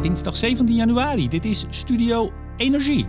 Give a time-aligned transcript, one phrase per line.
[0.00, 1.28] dinsdag 17 januari.
[1.28, 3.06] Dit is Studio Energie.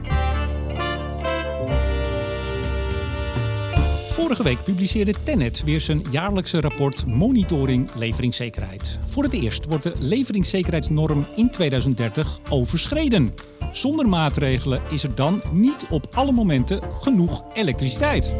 [4.07, 8.99] Vorige week publiceerde Tennet weer zijn jaarlijkse rapport Monitoring Leveringszekerheid.
[9.07, 13.33] Voor het eerst wordt de leveringszekerheidsnorm in 2030 overschreden.
[13.71, 18.31] Zonder maatregelen is er dan niet op alle momenten genoeg elektriciteit.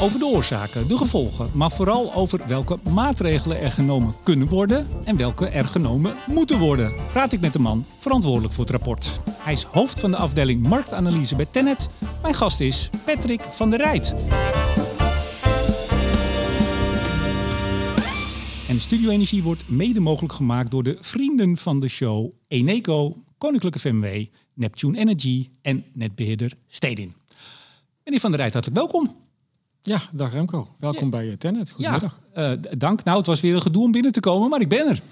[0.00, 5.16] Over de oorzaken, de gevolgen, maar vooral over welke maatregelen er genomen kunnen worden en
[5.16, 6.92] welke er genomen moeten worden.
[7.12, 9.20] Praat ik met de man verantwoordelijk voor het rapport.
[9.30, 11.88] Hij is hoofd van de afdeling marktanalyse bij Tennet.
[12.22, 14.14] Mijn gast is Patrick van der Rijt.
[18.68, 23.78] En Studio Energie wordt mede mogelijk gemaakt door de vrienden van de show Eneco, Koninklijke
[23.78, 27.14] FMW, Neptune Energy en netbeheerder Stedin.
[28.04, 29.26] Meneer van der Rijt, hartelijk welkom.
[29.82, 30.68] Ja, dag Remco.
[30.78, 31.70] Welkom bij Tennet.
[31.70, 32.20] Goedemiddag.
[32.34, 33.04] Ja, uh, dank.
[33.04, 35.02] Nou, het was weer een gedoe om binnen te komen, maar ik ben er.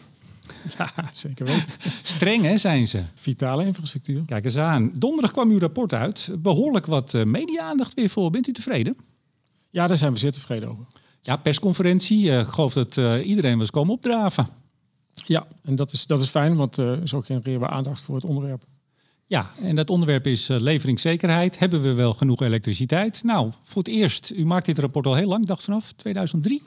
[0.78, 1.64] Ja, zeker weten.
[2.02, 3.02] Streng, hè, zijn ze.
[3.14, 4.24] Vitale infrastructuur.
[4.24, 4.90] Kijk eens aan.
[4.98, 6.30] Donderdag kwam uw rapport uit.
[6.38, 8.30] Behoorlijk wat uh, media-aandacht weer voor.
[8.30, 8.96] Bent u tevreden?
[9.70, 10.84] Ja, daar zijn we zeer tevreden over.
[11.20, 12.30] Ja, persconferentie.
[12.30, 14.48] Ik geloof dat iedereen was komen opdraven.
[15.12, 16.74] Ja, en dat is, dat is fijn, want
[17.04, 18.64] zo genereren we aandacht voor het onderwerp.
[19.28, 21.58] Ja, en dat onderwerp is uh, leveringszekerheid.
[21.58, 23.22] Hebben we wel genoeg elektriciteit?
[23.24, 26.62] Nou, voor het eerst, u maakt dit rapport al heel lang, dacht vanaf 2003?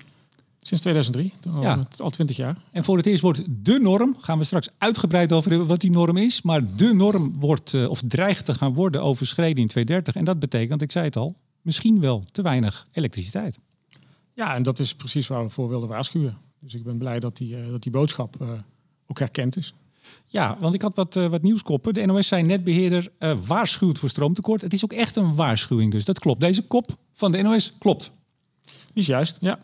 [0.61, 1.83] Sinds 2003, al, ja.
[1.97, 2.57] al 20 jaar.
[2.71, 5.91] En voor het eerst wordt de norm, gaan we straks uitgebreid over hebben wat die
[5.91, 10.15] norm is, maar de norm wordt uh, of dreigt te gaan worden overschreden in 2030.
[10.15, 13.57] En dat betekent, ik zei het al, misschien wel te weinig elektriciteit.
[14.33, 16.37] Ja, en dat is precies waar we voor wilden waarschuwen.
[16.59, 18.35] Dus ik ben blij dat die, uh, dat die boodschap
[19.07, 19.73] ook herkend is.
[20.27, 21.93] Ja, want ik had wat, uh, wat nieuwskoppen.
[21.93, 24.61] De NOS zei netbeheerder uh, waarschuwt voor stroomtekort.
[24.61, 26.39] Het is ook echt een waarschuwing, dus dat klopt.
[26.39, 28.11] Deze kop van de NOS klopt.
[28.63, 29.59] Die is juist, ja.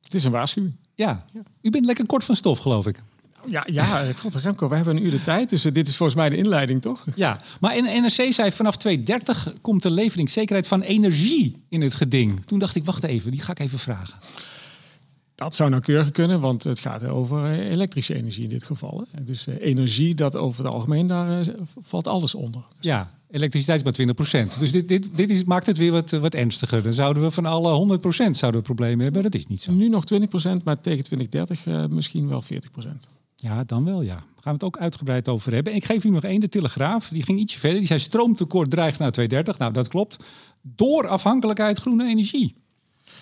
[0.00, 0.74] Het is een waarschuwing.
[0.94, 1.24] Ja.
[1.32, 1.40] ja.
[1.60, 3.02] U bent lekker kort van stof, geloof ik.
[3.46, 6.18] Ja, ja, eh, God Remco, we hebben een uur de tijd, dus dit is volgens
[6.18, 7.04] mij de inleiding, toch?
[7.14, 12.46] Ja, maar NRC zei vanaf 2030 komt de leveringszekerheid van energie in het geding.
[12.46, 14.18] Toen dacht ik, wacht even, die ga ik even vragen.
[15.34, 19.06] Dat zou nauwkeurig kunnen, want het gaat over eh, elektrische energie in dit geval.
[19.22, 22.62] Dus eh, energie, dat over het algemeen, daar eh, valt alles onder.
[22.80, 24.58] Ja, elektriciteit is maar 20%.
[24.58, 26.82] Dus dit, dit, dit is, maakt het weer wat, wat ernstiger.
[26.82, 28.00] Dan zouden we van alle 100%
[28.30, 29.22] zouden we problemen hebben.
[29.22, 29.72] Dat is niet zo.
[29.72, 30.18] Nu nog 20%,
[30.64, 32.46] maar tegen 2030 uh, misschien wel 40%.
[33.36, 34.14] Ja, dan wel ja.
[34.14, 35.74] Daar gaan we het ook uitgebreid over hebben.
[35.74, 37.08] ik geef u nog één, de Telegraaf.
[37.08, 37.78] Die ging iets verder.
[37.78, 39.58] Die zei stroomtekort dreigt naar 2030.
[39.58, 40.16] Nou, dat klopt.
[40.62, 42.54] Door afhankelijkheid groene energie.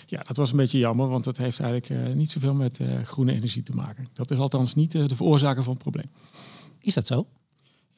[0.07, 3.03] Ja, dat was een beetje jammer, want dat heeft eigenlijk uh, niet zoveel met uh,
[3.03, 4.07] groene energie te maken.
[4.13, 6.07] Dat is althans niet uh, de veroorzaker van het probleem.
[6.81, 7.27] Is dat zo?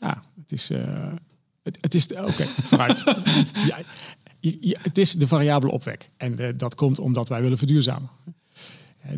[0.00, 0.68] Ja, het is.
[1.62, 2.12] het, het, is.
[2.12, 3.04] Oké, vooruit.
[3.66, 3.78] ja,
[4.40, 6.10] ja, het is de variabele opwek.
[6.16, 8.08] En dat komt omdat wij willen verduurzamen.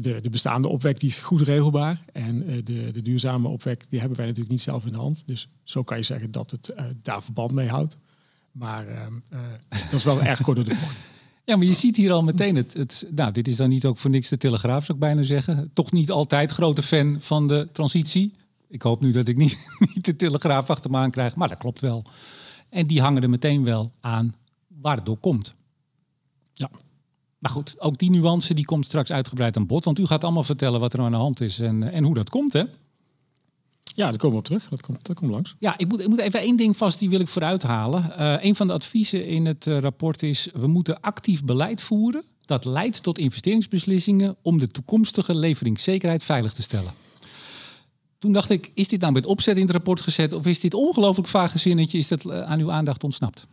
[0.00, 2.00] De, de, bestaande opwek die is goed regelbaar.
[2.12, 5.22] En de, de duurzame opwek die hebben wij natuurlijk niet zelf in de hand.
[5.26, 7.96] Dus zo kan je zeggen dat het daar verband mee houdt.
[8.52, 9.14] Maar ehm,
[9.68, 11.15] dat is wel erg kort door de bocht.
[11.46, 13.08] Ja, maar je ziet hier al meteen het, het.
[13.14, 15.70] Nou, dit is dan niet ook voor niks de Telegraaf, zou ik bijna zeggen.
[15.72, 18.34] Toch niet altijd grote fan van de transitie.
[18.68, 21.58] Ik hoop nu dat ik niet, niet de Telegraaf achter me aan krijg, maar dat
[21.58, 22.04] klopt wel.
[22.68, 24.34] En die hangen er meteen wel aan
[24.80, 25.54] waar het door komt.
[26.52, 26.70] Ja.
[27.38, 29.84] Maar goed, ook die nuance die komt straks uitgebreid aan bod.
[29.84, 32.30] Want u gaat allemaal vertellen wat er aan de hand is en, en hoe dat
[32.30, 32.62] komt, hè?
[33.96, 34.68] Ja, daar komen we op terug.
[34.68, 35.54] Dat komt, dat komt langs.
[35.58, 38.12] Ja, ik moet, ik moet even één ding vast, die wil ik vooruit halen.
[38.18, 40.48] Uh, een van de adviezen in het uh, rapport is...
[40.54, 42.22] we moeten actief beleid voeren...
[42.44, 44.36] dat leidt tot investeringsbeslissingen...
[44.42, 46.92] om de toekomstige leveringszekerheid veilig te stellen.
[48.18, 50.32] Toen dacht ik, is dit nou met opzet in het rapport gezet...
[50.32, 51.98] of is dit ongelooflijk vage zinnetje...
[51.98, 53.46] is dat uh, aan uw aandacht ontsnapt?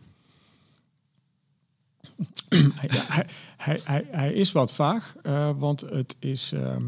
[2.48, 2.90] hij,
[3.56, 5.14] hij, hij, hij, is wat vaag,
[5.56, 6.52] want het is...
[6.52, 6.82] Ehm,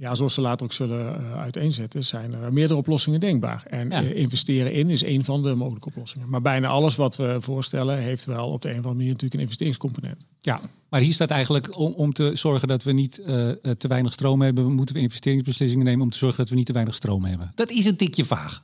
[0.00, 3.62] ja, zoals ze later ook zullen uh, uiteenzetten, zijn er meerdere oplossingen denkbaar.
[3.66, 6.28] En eh, investeren in is een van de mogelijke oplossingen.
[6.28, 9.34] Maar bijna alles wat we voorstellen heeft wel op de een of andere manier natuurlijk
[9.34, 10.24] een investeringscomponent.
[10.40, 13.26] Ja, maar hier staat eigenlijk om, om te zorgen dat we niet uh,
[13.60, 16.72] te weinig stroom hebben, moeten we investeringsbeslissingen nemen om te zorgen dat we niet te
[16.72, 17.52] weinig stroom hebben.
[17.54, 18.62] Dat is een tikje vaag.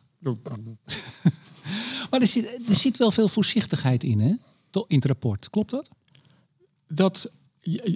[2.11, 4.35] maar er zit, er zit wel veel voorzichtigheid in, hè?
[4.87, 5.51] In het rapport.
[5.51, 5.89] Klopt dat?
[6.89, 7.31] Dat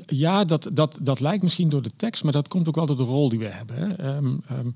[0.06, 2.96] ja, dat, dat, dat lijkt misschien door de tekst, maar dat komt ook wel door
[2.96, 3.76] de rol die we hebben.
[3.76, 3.94] Hè.
[3.94, 4.74] Ehm, um,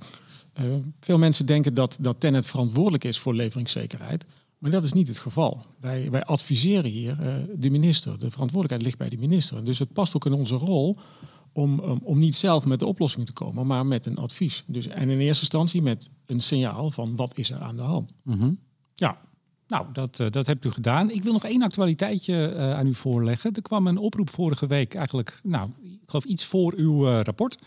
[0.61, 4.27] uh, veel mensen denken dat, dat Tenet verantwoordelijk is voor leveringszekerheid.
[4.59, 5.67] Maar dat is niet het geval.
[5.81, 8.19] Wij, wij adviseren hier uh, de minister.
[8.19, 9.65] De verantwoordelijkheid ligt bij de minister.
[9.65, 10.97] Dus het past ook in onze rol
[11.53, 14.65] om, um, om niet zelf met de oplossingen te komen, maar met een advies.
[14.67, 18.13] Dus, en in eerste instantie met een signaal van wat is er aan de hand.
[18.23, 18.59] Mm -hmm.
[18.95, 19.19] Ja,
[19.69, 21.11] nou, dat, uh, dat hebt u gedaan.
[21.11, 23.53] Ik wil nog één actualiteitje uh, aan u voorleggen.
[23.53, 27.59] Er kwam een oproep vorige week, eigenlijk, nou, ik geloof iets voor uw eh, rapport.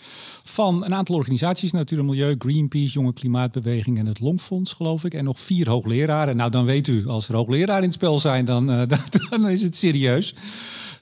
[0.43, 5.13] Van een aantal organisaties, Natuur en Milieu, Greenpeace, Jonge Klimaatbeweging en het Longfonds, geloof ik.
[5.13, 6.35] En nog vier hoogleraren.
[6.35, 8.65] Nou, dan weet u, als er hoogleraren in het spel zijn, dan,
[9.29, 10.35] dan is het serieus.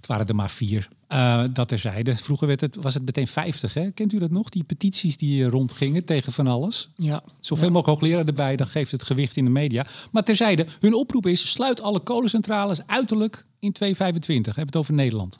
[0.05, 0.87] Het waren er maar vier.
[1.09, 2.15] Uh, dat terzijde.
[2.15, 3.73] Vroeger werd het, was het meteen 50.
[3.73, 3.91] Hè?
[3.91, 4.49] Kent u dat nog?
[4.49, 6.89] Die petities die rondgingen tegen van alles.
[6.95, 7.23] Ja.
[7.39, 7.71] Zoveel ja.
[7.71, 9.85] mogelijk hoogleraar erbij, dan geeft het gewicht in de media.
[10.11, 14.53] Maar terzijde, hun oproep is: sluit alle kolencentrales uiterlijk in 2025.
[14.53, 15.37] We hebben het over Nederland.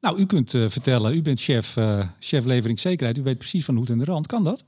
[0.00, 3.18] Nou, u kunt uh, vertellen, u bent chef, uh, chef leveringszekerheid.
[3.18, 4.26] U weet precies van hoe en de rand.
[4.26, 4.64] Kan dat?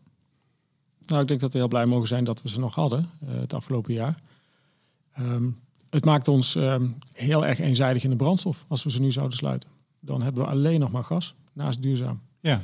[1.06, 3.54] Nou, ik denk dat we heel blij mogen zijn dat we ze nog hadden het
[3.54, 4.19] afgelopen jaar.
[5.19, 5.56] Um,
[5.96, 9.37] het maakt ons um, heel erg eenzijdig in de brandstof als we ze nu zouden
[9.37, 9.69] sluiten.
[10.00, 12.20] Dan hebben we alleen nog maar gas, naast duurzaam.
[12.40, 12.62] Ja.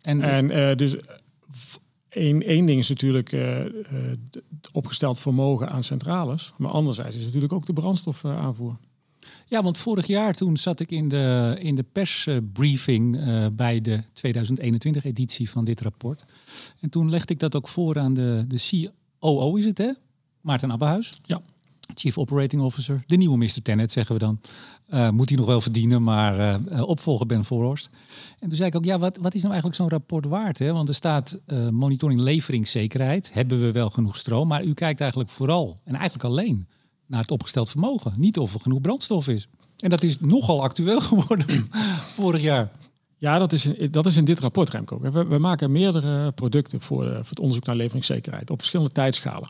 [0.00, 0.96] En, en uh, dus
[2.08, 3.60] één, één ding is natuurlijk uh,
[4.72, 6.52] opgesteld vermogen aan centrales.
[6.56, 8.76] Maar anderzijds is natuurlijk ook de brandstofaanvoer.
[9.46, 14.02] Ja, want vorig jaar toen zat ik in de, in de persbriefing uh, bij de
[14.02, 16.24] 2021-editie van dit rapport.
[16.80, 18.88] En toen legde ik dat ook voor aan de, de
[19.20, 19.92] COO, is het hè?
[20.40, 21.20] Maarten Abbehuis.
[21.22, 21.40] Ja.
[21.94, 23.62] Chief Operating Officer, de nieuwe Mr.
[23.62, 24.40] Tennet, zeggen we dan.
[24.90, 27.90] Uh, moet hij nog wel verdienen, maar uh, opvolger Ben Voorhorst.
[28.40, 30.58] En toen zei ik ook, ja, wat, wat is nou eigenlijk zo'n rapport waard?
[30.58, 30.72] Hè?
[30.72, 31.40] Want er staat
[31.70, 33.32] monitoring leveringszekerheid.
[33.32, 34.48] Hebben we wel genoeg stroom?
[34.48, 36.66] Maar u kijkt eigenlijk vooral, en eigenlijk alleen,
[37.06, 38.12] naar het opgesteld vermogen.
[38.16, 39.48] Niet of er genoeg brandstof is.
[39.78, 41.68] En dat is nogal actueel geworden
[42.14, 42.70] vorig jaar.
[43.18, 45.00] Ja, dat is, in, dat is in dit rapport, Remco.
[45.00, 49.48] We, we maken meerdere producten voor, voor het onderzoek naar leveringszekerheid op verschillende tijdschalen.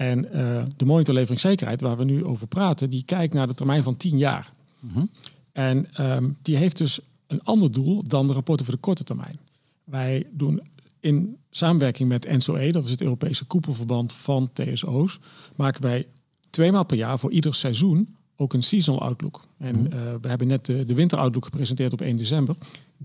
[0.00, 3.96] En uh, de monitorleveringszekerheid, waar we nu over praten, die kijkt naar de termijn van
[3.96, 4.50] 10 jaar.
[4.78, 5.10] Mm-hmm.
[5.52, 9.38] En um, die heeft dus een ander doel dan de rapporten voor de korte termijn.
[9.84, 10.62] Wij doen
[11.00, 15.18] in samenwerking met NSOE, dat is het Europese koepelverband van TSO's,
[15.56, 16.06] maken wij
[16.50, 19.40] tweemaal per jaar voor ieder seizoen ook een seasonal outlook.
[19.58, 22.56] En uh, we hebben net de, de winteroutlook gepresenteerd op 1 december.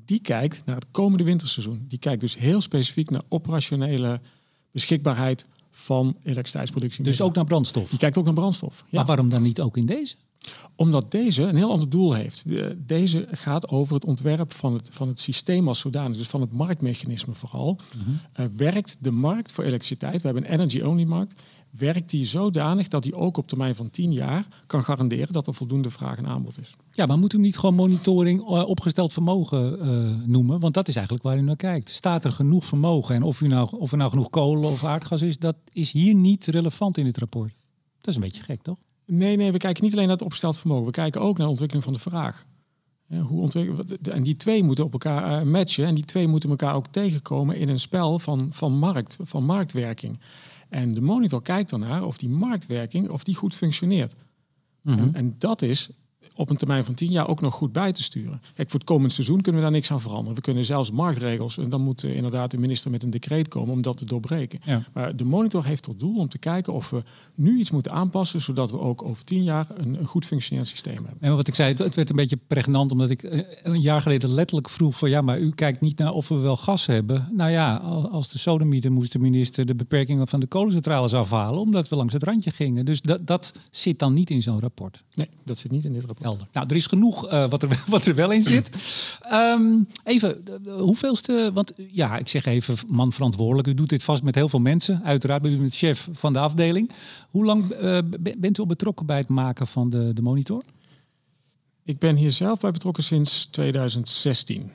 [0.06, 1.86] Die kijkt naar het komende winterseizoen.
[1.88, 4.22] Die kijkt dus heel specifiek naar operationele
[4.72, 5.46] beschikbaarheid
[5.78, 7.04] van elektriciteitsproductie.
[7.04, 7.90] Dus ook naar brandstof?
[7.90, 8.84] Die kijkt ook naar brandstof.
[8.88, 8.98] Ja.
[8.98, 10.16] Maar waarom dan niet ook in deze?
[10.76, 12.44] Omdat deze een heel ander doel heeft.
[12.78, 16.52] Deze gaat over het ontwerp van het, van het systeem als zodanig, dus van het
[16.52, 17.80] marktmechanisme vooral.
[17.96, 18.20] Mm-hmm.
[18.40, 21.42] Uh, werkt de markt voor elektriciteit, we hebben een energy-only markt,
[21.78, 25.54] werkt die zodanig dat die ook op termijn van 10 jaar kan garanderen dat er
[25.54, 26.76] voldoende vraag en aanbod is.
[26.92, 30.60] Ja, maar moet u hem niet gewoon monitoring uh, opgesteld vermogen uh, noemen?
[30.60, 31.90] Want dat is eigenlijk waar u naar kijkt.
[31.90, 33.16] Staat er genoeg vermogen?
[33.16, 36.16] En of, u nou, of er nou genoeg kolen of aardgas is, dat is hier
[36.16, 37.54] niet relevant in het rapport.
[37.98, 38.78] Dat is een beetje gek, toch?
[39.06, 40.86] Nee, nee, we kijken niet alleen naar het opgesteld vermogen.
[40.86, 42.46] We kijken ook naar de ontwikkeling van de vraag.
[43.08, 43.50] Ja, hoe.
[44.12, 45.86] En die twee moeten op elkaar uh, matchen.
[45.86, 50.20] En die twee moeten elkaar ook tegenkomen in een spel van, van, markt, van marktwerking.
[50.70, 54.16] En de monitor kijkt ernaar of die marktwerking of die goed functioneert.
[54.82, 55.00] Mhm.
[55.00, 55.90] En, en, dat is
[56.36, 58.42] op een termijn van 10 jaar ook nog goed bij te sturen.
[58.54, 60.36] Kijk, voor het komend seizoen kunnen we daar niks aan veranderen.
[60.36, 63.74] We kunnen zelfs marktregels, en dan moet uh, inderdaad de minister met een decreet komen
[63.74, 64.60] om dat te doorbreken.
[64.64, 64.84] Ja.
[64.94, 67.04] Maar de monitor heeft tot doel om te kijken of we
[67.36, 70.96] nu iets moeten aanpassen, zodat we ook over 10 jaar een, een goed functionerend systeem
[70.96, 71.18] hebben.
[71.20, 74.34] En wat ik zei, het werd een beetje pregnant, omdat ik uh, een jaar geleden
[74.34, 77.30] letterlijk vroeg van ja, maar u kijkt niet naar of we wel gas hebben.
[77.32, 77.76] Nou ja,
[78.12, 82.14] als de sodemieter moest de minister de beperkingen van de kolencentrales afhalen, omdat we langs
[82.14, 82.86] het randje gingen.
[82.86, 84.98] Dus dat, dat zit dan niet in zo'n rapport.
[85.14, 86.25] Nee, dat zit niet in dit rapport.
[86.26, 86.48] Helder.
[86.52, 88.70] Nou, er is genoeg uh, wat, er, wat er wel in zit.
[89.32, 93.68] Um, even, hoeveelste, want ja, ik zeg even man verantwoordelijk.
[93.68, 95.02] U doet dit vast met heel veel mensen.
[95.04, 96.92] Uiteraard bent u met chef van de afdeling.
[97.30, 97.98] Hoe lang uh,
[98.38, 100.64] bent u al betrokken bij het maken van de, de monitor?
[101.84, 104.62] Ik ben hier zelf bij betrokken sinds 2016.
[104.62, 104.72] Oké.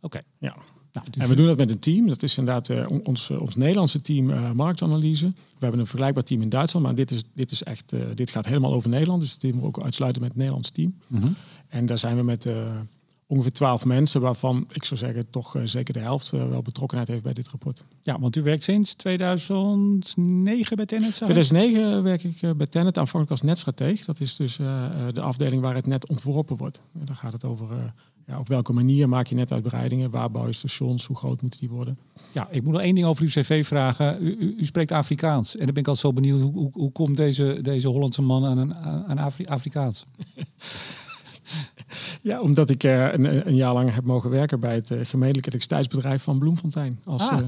[0.00, 0.22] Okay.
[0.38, 0.56] Ja.
[0.96, 2.06] Nou, dus en we doen dat met een team.
[2.06, 5.26] Dat is inderdaad uh, ons, ons Nederlandse team uh, marktanalyse.
[5.26, 8.30] We hebben een vergelijkbaar team in Duitsland, maar dit, is, dit, is echt, uh, dit
[8.30, 9.20] gaat helemaal over Nederland.
[9.20, 10.94] Dus het team ook uitsluiten met het Nederlands team.
[11.06, 11.36] Mm -hmm.
[11.68, 12.50] En daar zijn we met
[13.26, 17.32] ongeveer twaalf mensen, waarvan ik zou zeggen toch zeker de helft wel betrokkenheid heeft bij
[17.32, 17.84] dit rapport.
[18.00, 21.14] Ja, want u werkt sinds 2009 bij Tennet?
[21.14, 24.04] 2009 werk ik bij Tennet aanvankelijk als netstrateeg.
[24.04, 26.80] Dat is dus de afdeling waar het net ontworpen wordt.
[26.98, 27.92] En daar gaat het over
[28.26, 30.10] ja, op welke manier maak je netuitbreidingen?
[30.10, 31.06] Waar bouw je stations?
[31.06, 31.98] Hoe groot moeten die worden?
[32.32, 34.22] Ja, ik moet nog één ding over uw cv vragen.
[34.22, 35.52] U, u, u spreekt Afrikaans.
[35.56, 38.44] En dan ben ik altijd zo benieuwd, hoe, hoe, hoe komt deze, deze Hollandse man
[38.44, 38.74] aan, een,
[39.06, 40.04] aan Afri Afrikaans?
[42.22, 45.48] ja, omdat ik uh, een, een, jaar lang heb mogen werken bij het uh, gemeentelijke
[45.48, 47.00] elektriciteitsbedrijf van Bloemfontein.
[47.04, 47.38] Als, ah.
[47.38, 47.46] uh,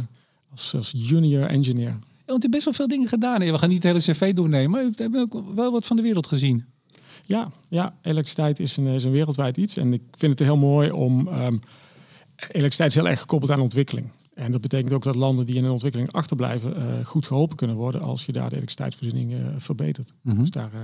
[0.51, 1.89] als, als junior engineer.
[1.89, 3.41] Ja, want u hebt best wel veel dingen gedaan.
[3.41, 6.27] We gaan niet het hele cv doornemen, maar u hebt wel wat van de wereld
[6.27, 6.65] gezien.
[7.29, 9.77] Ja, ja, elektriciteit is een, is een wereldwijd iets.
[9.77, 11.29] En ik vind het heel mooi om...
[11.29, 11.61] Um,
[12.37, 14.11] elektriciteit is heel erg gekoppeld aan ontwikkeling.
[14.35, 16.83] En dat betekent ook dat landen die in een ontwikkeling achterblijven...
[16.83, 20.13] Uh, goed geholpen kunnen worden als je daar de elektriciteitsvoorziening uh, verbetert.
[20.23, 20.39] Mhm.
[20.39, 20.81] Dus daar, uh,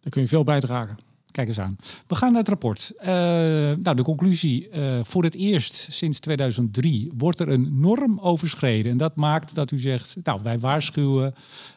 [0.00, 0.96] daar kun je veel bijdragen.
[1.36, 1.76] Kijk eens aan.
[2.06, 2.92] We gaan naar het rapport.
[3.00, 4.68] Uh, nou, de conclusie.
[4.70, 8.92] Uh, voor het eerst sinds 2003 wordt er een norm overschreden.
[8.92, 11.34] En dat maakt dat u zegt, nou, wij waarschuwen.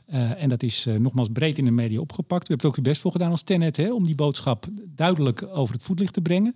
[0.10, 2.50] Uh, en dat is nogmaals breed in de media opgepakt.
[2.50, 5.74] U hebt ook uw best voor gedaan als Tenet, hè, om die boodschap duidelijk over
[5.74, 6.54] het voetlicht te brengen.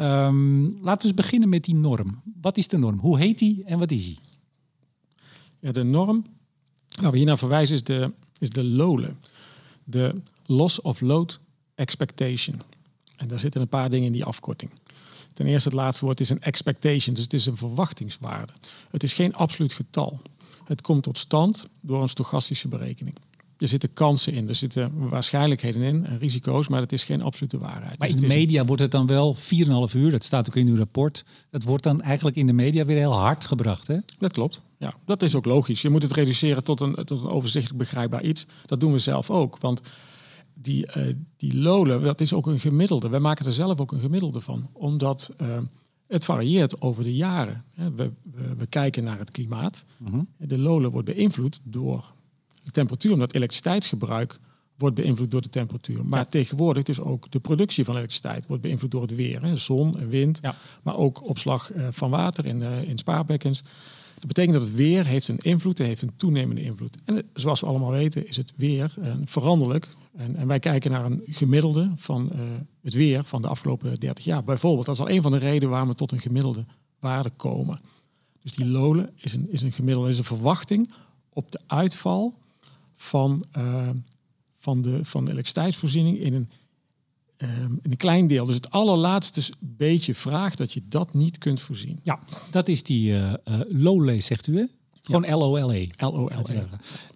[0.00, 2.22] Um, laten we eens beginnen met die norm.
[2.40, 2.98] Wat is de norm?
[2.98, 4.18] Hoe heet die en wat is die?
[5.60, 6.24] Ja, de norm
[7.00, 9.12] waar we hier naar verwijzen is de, is de LOLE.
[9.84, 11.40] De Loss of Load
[11.74, 12.60] Expectation.
[13.16, 14.70] En daar zitten een paar dingen in die afkorting.
[15.32, 18.52] Ten eerste het laatste woord is een expectation, dus het is een verwachtingswaarde.
[18.90, 20.20] Het is geen absoluut getal.
[20.64, 23.16] Het komt tot stand door een stochastische berekening.
[23.58, 27.58] Er zitten kansen in, er zitten waarschijnlijkheden in en risico's, maar het is geen absolute
[27.58, 27.98] waarheid.
[27.98, 29.42] Maar dus in de media wordt het dan wel 4,5
[29.94, 31.24] uur, dat staat ook in uw rapport.
[31.50, 33.96] Dat wordt dan eigenlijk in de media weer heel hard gebracht, hè?
[34.18, 34.94] Dat klopt, ja.
[35.06, 35.82] Dat is ook logisch.
[35.82, 38.46] Je moet het reduceren tot een, tot een overzichtelijk begrijpbaar iets.
[38.66, 39.80] Dat doen we zelf ook, want
[40.54, 43.08] die, uh, die lolen, dat is ook een gemiddelde.
[43.08, 45.58] Wij maken er zelf ook een gemiddelde van, omdat uh,
[46.06, 47.62] het varieert over de jaren.
[47.74, 49.84] We, we, we kijken naar het klimaat.
[50.06, 50.20] Uh-huh.
[50.38, 52.12] De lolen wordt beïnvloed door
[52.64, 54.38] de temperatuur, omdat elektriciteitsgebruik
[54.76, 56.06] wordt beïnvloed door de temperatuur.
[56.06, 59.42] Maar tegenwoordig dus ook de productie van elektriciteit wordt beïnvloed door het weer.
[59.42, 59.56] Hè.
[59.56, 60.56] Zon en wind, ja.
[60.82, 63.62] maar ook opslag uh, van water in, in spaarbekkens.
[64.24, 66.96] Dat betekent dat het weer heeft een invloed en heeft een toenemende invloed.
[67.04, 69.88] En zoals we allemaal weten is het weer uh, veranderlijk.
[70.16, 72.32] En, en, wij kijken naar een gemiddelde van
[72.82, 74.44] het weer van de afgelopen 30 jaar.
[74.44, 76.64] Bijvoorbeeld, dat is al een van de redenen waarom we tot een gemiddelde
[76.98, 77.80] waarde komen.
[78.42, 80.92] Dus die lolen is een, is een gemiddelde, is een verwachting
[81.28, 82.34] op de uitval
[82.94, 83.88] van, uh,
[84.56, 86.50] van, de, van de elektriciteitsvoorziening in een,
[87.44, 88.46] uh, in een klein deel.
[88.46, 92.00] Dus het allerlaatste beetje vraag dat je dat niet kunt voorzien.
[92.02, 92.20] Ja,
[92.50, 93.32] dat is die uh,
[93.68, 94.64] LOLE, zegt u hè?
[95.04, 95.36] Gewoon ja.
[95.36, 95.88] LOLE.
[95.96, 96.66] LOLE.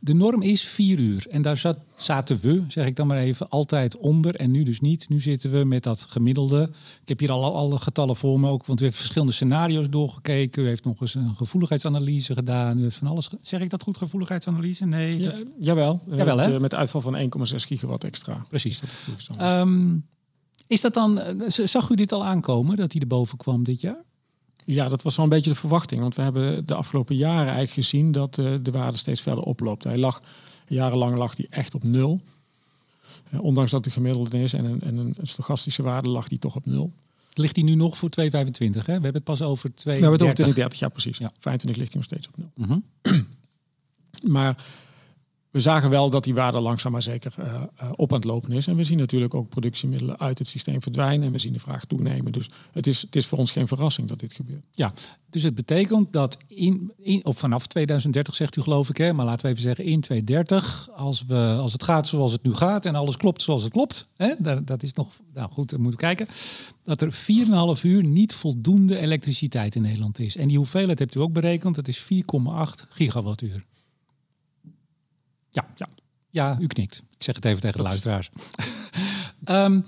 [0.00, 1.26] De norm is vier uur.
[1.30, 4.34] En daar zat, zaten we, zeg ik dan maar even, altijd onder.
[4.34, 5.08] En nu dus niet.
[5.08, 6.70] Nu zitten we met dat gemiddelde.
[7.02, 8.66] Ik heb hier al alle getallen voor me ook.
[8.66, 10.62] Want we hebben verschillende scenario's doorgekeken.
[10.62, 12.78] U heeft nog eens een gevoeligheidsanalyse gedaan.
[12.78, 13.30] U heeft van alles.
[13.42, 14.86] Zeg ik dat goed, gevoeligheidsanalyse?
[14.86, 15.18] Nee.
[15.18, 15.44] Ja, dat...
[15.60, 16.00] Jawel.
[16.10, 16.60] jawel hè?
[16.60, 18.46] Met uitval van 1,6 gigawatt extra.
[18.48, 18.80] Precies.
[19.36, 20.04] Dat um,
[20.68, 24.04] is dat dan, zag u dit al aankomen, dat hij erboven kwam dit jaar?
[24.64, 26.00] Ja, dat was wel een beetje de verwachting.
[26.00, 29.84] Want we hebben de afgelopen jaren eigenlijk gezien dat uh, de waarde steeds verder oploopt.
[29.84, 30.22] Hij lag,
[30.66, 32.20] jarenlang lag hij echt op nul.
[33.32, 36.56] Uh, ondanks dat de gemiddelde is en een, en een stochastische waarde lag die toch
[36.56, 36.92] op nul.
[37.32, 38.24] Ligt hij nu nog voor 2,25?
[38.58, 39.74] We hebben het pas over 2,30.
[39.82, 41.18] We hebben het over 2030, ja precies.
[41.18, 41.32] Ja.
[41.38, 42.50] 25 ligt hij nog steeds op nul.
[42.54, 43.26] Mm -hmm.
[44.34, 44.64] maar
[45.58, 48.52] we zagen wel dat die waarde langzaam maar zeker uh, uh, op aan het lopen
[48.52, 48.66] is.
[48.66, 51.26] En we zien natuurlijk ook productiemiddelen uit het systeem verdwijnen.
[51.26, 52.32] En we zien de vraag toenemen.
[52.32, 54.62] Dus het is, het is voor ons geen verrassing dat dit gebeurt.
[54.72, 54.92] Ja,
[55.30, 59.24] dus het betekent dat in, in, of vanaf 2030 zegt u geloof ik, hè, maar
[59.24, 62.86] laten we even zeggen in 2030, als, we, als het gaat zoals het nu gaat
[62.86, 66.00] en alles klopt zoals het klopt, hè, dat, dat is nog, nou goed, we moeten
[66.00, 66.26] kijken,
[66.82, 67.12] dat er
[67.76, 70.36] 4,5 uur niet voldoende elektriciteit in Nederland is.
[70.36, 72.08] En die hoeveelheid hebt u ook berekend, dat is 4,8
[72.88, 73.62] gigawattuur.
[75.50, 75.86] Ja, ja.
[76.30, 76.96] ja, u knikt.
[76.96, 78.30] Ik zeg het even tegen de luisteraars.
[79.44, 79.84] um,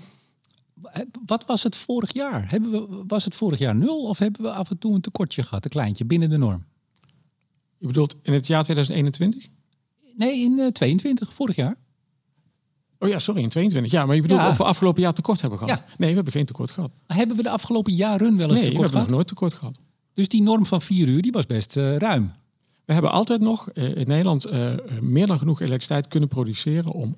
[1.25, 2.49] wat was het vorig jaar?
[2.49, 5.43] Hebben we, was het vorig jaar nul of hebben we af en toe een tekortje
[5.43, 6.65] gehad, een kleintje, binnen de norm?
[7.77, 9.47] Je bedoelt in het jaar 2021?
[10.15, 11.75] Nee, in uh, 22, vorig jaar.
[12.99, 13.91] Oh ja, sorry, in 22.
[13.91, 14.49] Ja, maar je bedoelt ja.
[14.49, 15.77] of we afgelopen jaar tekort hebben gehad?
[15.77, 15.85] Ja.
[15.97, 16.91] Nee, we hebben geen tekort gehad.
[17.07, 18.75] Hebben we de afgelopen jaren wel eens nee, tekort gehad?
[18.75, 19.79] we hebben nog nooit tekort gehad.
[20.13, 22.31] Dus die norm van 4 uur, die was best uh, ruim.
[22.85, 27.17] We hebben altijd nog uh, in Nederland uh, meer dan genoeg elektriciteit kunnen produceren om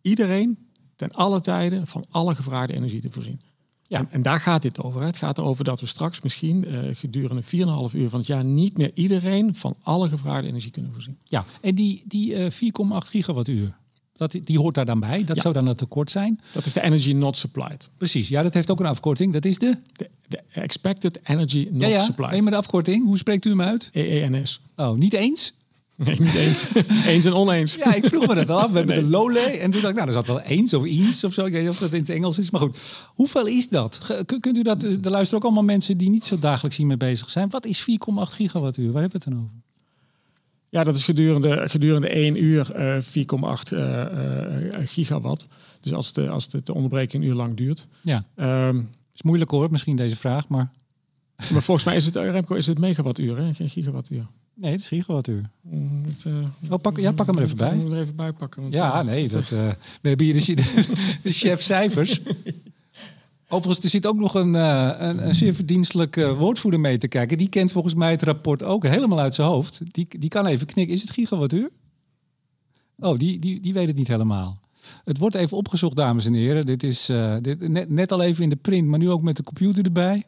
[0.00, 0.58] iedereen
[0.96, 3.40] ten alle tijden van alle gevraagde energie te voorzien.
[3.82, 3.98] Ja.
[3.98, 5.02] En, en daar gaat dit over.
[5.02, 7.48] Het gaat erover dat we straks misschien uh, gedurende 4,5
[7.94, 11.18] uur van het jaar niet meer iedereen van alle gevraagde energie kunnen voorzien.
[11.24, 12.56] Ja, en die, die 4,8
[12.98, 13.76] gigawattuur,
[14.16, 15.24] dat, die hoort daar dan bij.
[15.24, 15.42] Dat ja.
[15.42, 16.40] zou dan het tekort zijn.
[16.52, 17.88] Dat is de energy not supplied.
[17.96, 19.32] Precies, ja, dat heeft ook een afkorting.
[19.32, 19.76] Dat is de?
[19.96, 22.02] De, de expected energy not ja, ja.
[22.02, 22.30] supplied.
[22.30, 23.90] Nee, maar de afkorting, hoe spreekt u hem uit?
[23.92, 24.60] EENS.
[24.76, 25.52] Oh, niet eens?
[25.96, 26.72] Nee, niet eens.
[27.06, 27.74] eens en oneens.
[27.74, 28.70] Ja, ik vroeg me dat af.
[28.70, 29.04] We hebben nee.
[29.04, 29.40] de LOLE.
[29.40, 31.44] En toen dacht ik, nou, er zat wel eens of eens of zo.
[31.44, 32.50] Ik weet niet of dat in het Engels is.
[32.50, 34.22] Maar goed, hoeveel is dat?
[34.40, 37.50] Kunt u dat, er luisteren ook allemaal mensen die niet zo dagelijks hiermee bezig zijn.
[37.50, 38.92] Wat is 4,8 gigawattuur?
[38.92, 39.62] Waar hebben we het dan over?
[40.74, 45.46] Ja, dat is gedurende, gedurende 1 uur uh, 4,8 uh, gigawatt.
[45.80, 47.86] Dus als de, als de, de onderbreking een uur lang duurt.
[48.00, 48.24] Ja.
[48.68, 50.70] Um, is moeilijk hoor, misschien deze vraag, maar...
[51.52, 53.54] Maar volgens mij is het, Remco, is het megawattuur, hè?
[53.54, 54.26] geen gigawattuur.
[54.54, 55.50] Nee, het is gigawattuur.
[56.06, 57.78] Het, uh, oh, pak, ja, pak hem er even bij.
[57.78, 58.62] Ik er even bij pakken.
[58.62, 60.84] Want ja, nee, dat, we hebben hier de,
[61.22, 62.20] de chef cijfers.
[63.54, 67.38] Overigens, er zit ook nog een, uh, een, een, zeer verdienstelijke woordvoerder mee te kijken.
[67.38, 69.80] Die kent volgens mij het rapport ook helemaal uit zijn hoofd.
[69.90, 70.94] Die, die kan even knikken.
[70.94, 71.70] Is het gigawattuur?
[72.98, 74.60] Oh, die, die, die weet het niet helemaal.
[75.04, 76.66] Het wordt even opgezocht, dames en heren.
[76.66, 79.36] Dit is uh, dit, net, net al even in de print, maar nu ook met
[79.36, 80.24] de computer erbij.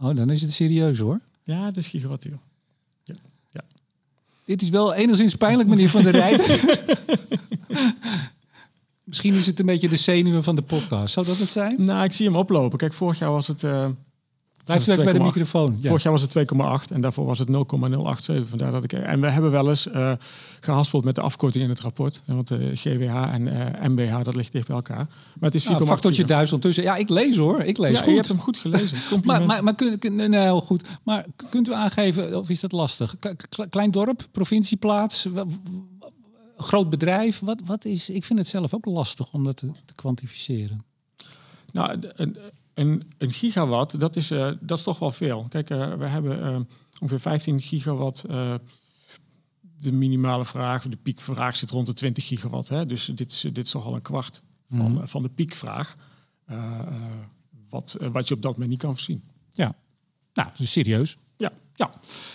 [0.00, 1.20] Oh, dan is het serieus hoor.
[1.42, 2.38] Ja, het is gigawattuur.
[3.04, 3.14] Ja.
[3.50, 3.60] ja.
[4.44, 6.42] Dit is wel enigszins pijnlijk, meneer Van der Rijt.
[9.04, 11.14] Misschien is het een beetje de zenuwen van de podcast.
[11.14, 11.84] Zou dat het zijn?
[11.84, 12.78] Nou, ik zie hem oplopen.
[12.78, 13.62] Kijk, vorig jaar was het...
[13.62, 13.86] Uh,
[14.64, 15.78] Blijf straks bij de microfoon.
[15.82, 16.36] Vorig jaar was het
[16.88, 18.48] 2,8 en daarvoor was het 0,087.
[18.48, 18.92] Vandaar dat ik.
[18.92, 20.12] En we hebben wel eens uh,
[20.60, 22.22] gehaspeld met de afkorting in het rapport.
[22.24, 25.06] Want de GWH en uh, eh, MBH, dat ligt dicht bij elkaar.
[25.38, 25.70] Maar het is 4,8.
[25.70, 26.82] Nou, factortje duizend tussen.
[26.82, 27.62] Ja, ik lees hoor.
[27.62, 28.08] Ik lees ja, goed.
[28.08, 28.98] Je hebt hem goed gelezen.
[29.24, 30.88] maar maar, maar kun, kun, nee, heel goed.
[31.02, 33.16] Maar kunt u aangeven, of is dat lastig?
[33.70, 35.28] Klein dorp, provincieplaats,
[36.56, 37.38] groot bedrijf.
[37.38, 40.84] Wat, wat is, ik vind het zelf ook lastig om dat te, te kwantificeren.
[41.72, 42.36] Nou, een,
[42.74, 45.46] een, een gigawatt, dat is, uh, dat is toch wel veel.
[45.48, 46.60] Kijk, uh, we hebben uh,
[47.00, 48.24] ongeveer 15 gigawatt.
[49.76, 52.68] de minimale vraag, de piekvraag zit rond de 20 gigawatt.
[52.68, 52.86] Hè?
[52.86, 55.08] Dus dit is, dit is toch al een kwart van, mm.
[55.08, 55.96] van de piekvraag.
[57.68, 59.22] wat, wat je op dat moment niet kan voorzien.
[59.52, 59.74] Ja,
[60.34, 61.16] nou, dus serieus.
[61.36, 61.50] Ja.
[61.76, 61.90] Ja,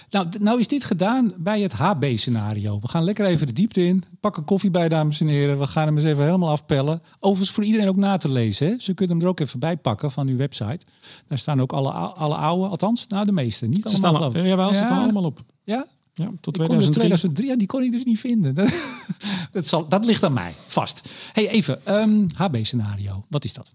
[0.10, 2.80] nou, nou is dit gedaan bij het HB-scenario.
[2.80, 4.04] We gaan lekker even de diepte in.
[4.20, 5.60] Pak een koffie bij, dames en heren.
[5.60, 7.02] We gaan hem eens even helemaal afpellen.
[7.20, 8.68] Overigens voor iedereen ook na te lezen.
[8.68, 8.76] Hè?
[8.80, 10.80] Ze kunnen hem er ook even bij pakken van uw website.
[11.28, 13.66] Daar staan ook alle, alle oude, althans, nou de meeste.
[13.66, 15.40] Niet ze allemaal, staan, ja, wel, ze staan allemaal op.
[15.64, 15.88] Ja?
[16.14, 16.94] Ja, tot 2003.
[16.94, 17.48] 2003.
[17.48, 18.56] Ja, die kon ik dus niet vinden.
[19.52, 21.10] dat, zal, dat ligt aan mij, vast.
[21.32, 23.24] hey, even, um, ehm, HB-scenario.
[23.30, 23.70] Wat is dat?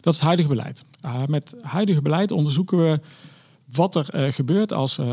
[0.00, 0.84] Dat is het huidige beleid.
[1.04, 3.00] Uh, met huidige beleid onderzoeken we
[3.74, 5.12] wat er uh, gebeurt als uh,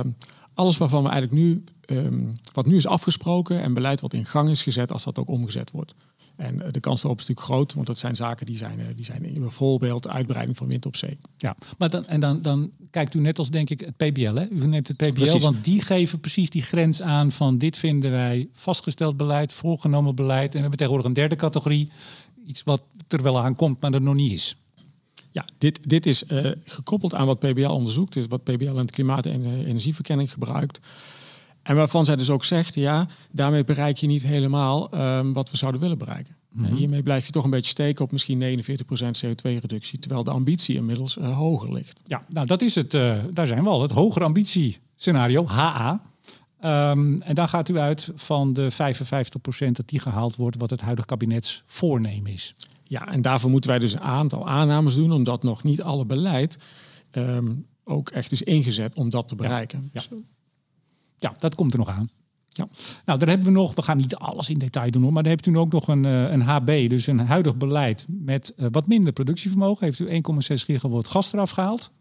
[0.54, 4.50] alles waarvan we eigenlijk nu, um, wat nu is afgesproken en beleid wat in gang
[4.50, 5.94] is gezet, als dat ook omgezet wordt.
[6.36, 9.06] En uh, de kans daarop is natuurlijk groot, want dat zijn zaken die zijn, die
[9.06, 11.18] zijn bijvoorbeeld uitbreiding van wind op zee.
[11.38, 14.34] Ja, maar dan, en dan, dan kijkt u net als denk ik het PBL.
[14.34, 14.48] Hè?
[14.50, 15.44] U neemt het PBL, precies.
[15.44, 20.46] want die geven precies die grens aan van dit vinden wij vastgesteld beleid, voorgenomen beleid.
[20.46, 21.90] En we hebben tegenwoordig een derde categorie,
[22.46, 24.56] iets wat er wel aan komt, maar er nog niet is.
[25.32, 28.92] Ja, dit, dit is uh, gekoppeld aan wat PBL onderzoekt, is wat PBL in het
[28.92, 30.80] klimaat- en uh, energieverkenning gebruikt.
[31.64, 35.58] En waarvan zij dus ook zegt, ja, daarmee bereik je niet helemaal um, wat we
[35.58, 36.36] zouden willen bereiken.
[36.52, 36.76] Mm -hmm.
[36.76, 38.66] Hiermee blijf je toch een beetje steken op misschien 49%
[39.26, 42.02] CO2-reductie, terwijl de ambitie inmiddels uh, hoger ligt.
[42.08, 46.02] Ja, nou dat is het, daar zijn we al, het hogere ambitiescenario, HA.
[46.66, 48.76] Um, en daar gaat u uit van de 55%
[49.72, 52.56] dat die gehaald wordt, wat het huidige kabinets voornemen is.
[52.92, 56.58] Ja, en daarvoor moeten wij dus een aantal aannames doen, omdat nog niet alle beleid
[57.12, 59.90] um, ook echt is ingezet om dat te bereiken.
[59.94, 60.18] Ja, ja.
[61.18, 62.10] ja dat komt er nog aan.
[62.50, 62.68] Ja.
[63.06, 65.32] Nou, dan hebben we nog, we gaan niet alles in detail doen hoor, maar dan
[65.32, 69.14] hebt u ook nog een, een HB, dus een huidig beleid met uh, wat minder
[69.14, 69.86] productievermogen.
[69.86, 71.92] Heeft u 1,6 gigawatt gas eraf gehaald?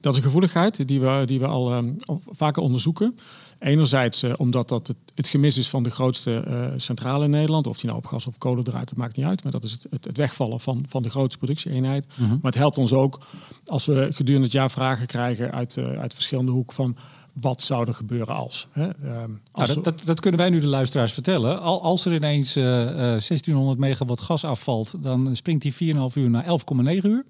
[0.00, 1.96] Dat is een gevoeligheid die we, die we al um,
[2.30, 3.16] vaker onderzoeken.
[3.58, 7.66] Enerzijds uh, omdat dat het, het, gemis is van de grootste uh, centrale in Nederland.
[7.66, 9.42] Of die nou op gas of kolen draait, dat maakt niet uit.
[9.42, 12.06] Maar dat is het, het, het wegvallen van, van de grootste productieeenheid.
[12.06, 12.38] Mm -hmm.
[12.42, 13.20] Maar het helpt ons ook
[13.66, 16.96] als we gedurende het jaar vragen krijgen uit, uh, uit verschillende hoeken van
[17.32, 18.66] wat zou er gebeuren als.
[18.70, 18.84] Hè?
[19.22, 21.60] Um, als nou, dat, dat, dat, kunnen wij nu de luisteraars vertellen.
[21.60, 27.02] Al, als er ineens 1600 megawatt gas afvalt, dan springt die 4,5 uur naar 11,9
[27.02, 27.24] uur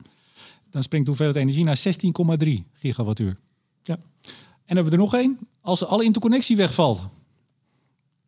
[0.76, 1.80] dan springt de hoeveelheid energie naar
[2.58, 3.36] 16,3 gigawattuur.
[3.82, 3.98] Ja.
[4.64, 5.38] En hebben we er nog één.
[5.66, 7.02] Als alle interconnectie wegvalt.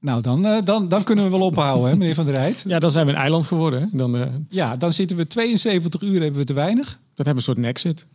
[0.00, 2.64] Nou, dan, uh, dan, dan kunnen we wel ophouden, hè, meneer Van der Rijt.
[2.66, 3.80] Ja, dan zijn we een eiland geworden.
[3.80, 3.86] Hè?
[3.90, 4.26] Dan, uh...
[4.48, 6.86] Ja, dan zitten we 72 uur hebben we te weinig.
[6.86, 8.06] Dan hebben we een soort nexit.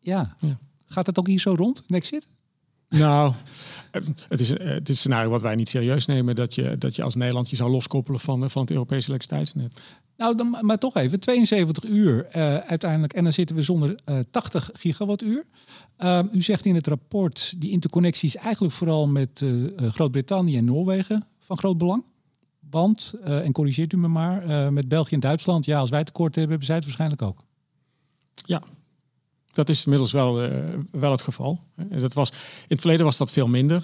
[0.00, 0.36] Ja.
[0.38, 0.58] ja.
[0.86, 2.24] Gaat het ook hier zo rond, nexit?
[2.88, 3.32] Nou,
[4.28, 6.34] het is, het is een scenario wat wij niet serieus nemen...
[6.34, 9.80] dat je, dat je als Nederland je zou loskoppelen van, van het Europese elektriciteitsnet.
[10.20, 13.12] Nou, dan, maar toch even, 72 uur uh, uiteindelijk.
[13.12, 15.44] En dan zitten we zonder uh, 80 gigawattuur.
[15.98, 20.64] Uh, u zegt in het rapport, die interconnectie is eigenlijk vooral met uh, Groot-Brittannië en
[20.64, 22.04] Noorwegen van groot belang.
[22.70, 26.50] Want, en corrigeert u me maar, met België en Duitsland, ja, als wij tekort hebben,
[26.50, 27.40] hebben zij het waarschijnlijk ook.
[28.34, 28.62] Ja,
[29.52, 30.34] dat is inmiddels wel,
[30.90, 31.58] wel het geval.
[31.88, 32.36] Dat was, in
[32.68, 33.82] het verleden was dat veel minder.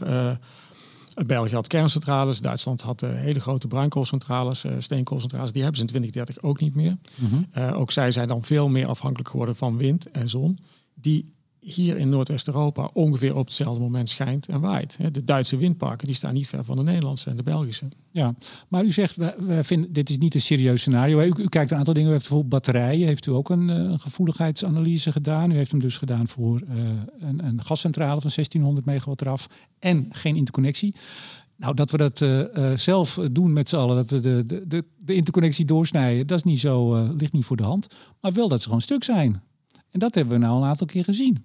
[1.27, 5.53] België had kerncentrales, Duitsland had uh, hele grote bruinkoolcentrales, uh, steenkoolcentrales.
[5.53, 6.97] Die hebben ze in 2030 ook niet meer.
[7.15, 7.47] Mm -hmm.
[7.57, 10.59] uh, ook zij zijn dan veel meer afhankelijk geworden van wind en zon.
[10.95, 11.36] Die
[11.75, 14.99] hier in Noordwest-Europa ongeveer op hetzelfde moment schijnt en waait.
[15.13, 17.89] De Duitse windparken die staan niet ver van de Nederlandse en de Belgische.
[18.11, 18.35] Ja,
[18.69, 21.21] maar u zegt, we, vinden, dit is niet een serieus scenario.
[21.21, 23.07] U, kijkt een aantal dingen, u heeft bijvoorbeeld batterijen.
[23.07, 25.51] Heeft u ook een, een gevoeligheidsanalyse gedaan?
[25.51, 26.79] U heeft hem dus gedaan voor uh,
[27.19, 29.49] een, een gascentrale van 1600 megawatt eraf
[29.79, 30.95] en geen interconnectie.
[31.57, 34.85] Nou, dat we dat uh, zelf doen met z'n allen, dat we de, de, de,
[34.99, 37.87] de interconnectie doorsnijden, dat is niet zo, ligt niet voor de hand.
[38.21, 39.43] Maar wel dat ze gewoon stuk zijn.
[39.91, 41.45] En dat hebben we nou een aantal keer gezien.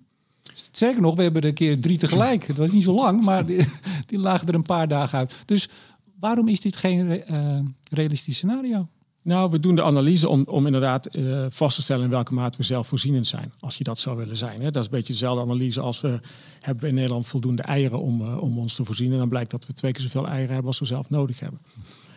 [0.72, 2.48] Zeker nog, we hebben er een keer drie tegelijk.
[2.48, 3.68] Het was niet zo lang, maar die,
[4.06, 5.34] die lagen er een paar dagen uit.
[5.46, 5.70] Dus
[6.20, 7.60] waarom is dit geen uh,
[7.90, 8.88] realistisch scenario?
[9.24, 12.58] Nou, we doen de analyse om, om inderdaad eh, vast te stellen in welke mate
[12.58, 13.54] we zelfvoorzienend zijn.
[13.60, 14.62] Als je dat zou willen zijn.
[14.62, 14.72] Hè.
[14.72, 16.20] Dat is een beetje dezelfde analyse als we
[16.60, 19.12] hebben in Nederland voldoende eieren om, uh, om ons te voorzien.
[19.12, 21.60] En dan blijkt dat we twee keer zoveel eieren hebben als we zelf nodig hebben.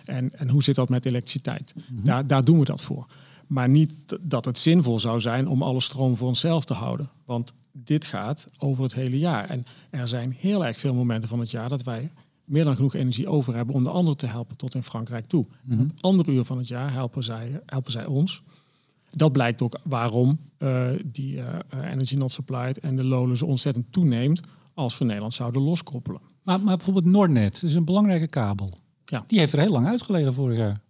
[0.05, 1.75] En, en hoe zit dat met elektriciteit?
[1.77, 2.05] Mhm.
[2.05, 3.07] daar, daar doen we dat voor.
[3.47, 7.09] Maar niet dat het zinvol zou zijn om alle stroom voor onszelf te houden.
[7.25, 9.51] Want dit gaat over het hele jaar.
[9.51, 12.11] En er zijn heel erg veel momenten van het jaar dat wij
[12.45, 15.47] meer dan genoeg energie over hebben om de anderen te helpen tot in Frankrijk toe.
[15.63, 15.91] Mm -hmm.
[16.01, 18.43] andere uur van het jaar helpen zij, helpen zij ons.
[19.11, 23.93] Dat blijkt ook waarom uh, die uh, Energy Not Supplied en de lolen zo ontzettend
[23.93, 24.41] toeneemt
[24.75, 26.21] als we Nederland zouden loskoppelen.
[26.43, 28.79] Maar, maar bijvoorbeeld Noordnet is een belangrijke kabel.
[29.05, 29.25] Ja.
[29.27, 30.81] Die heeft er heel lang uitgelegen vorig jaar.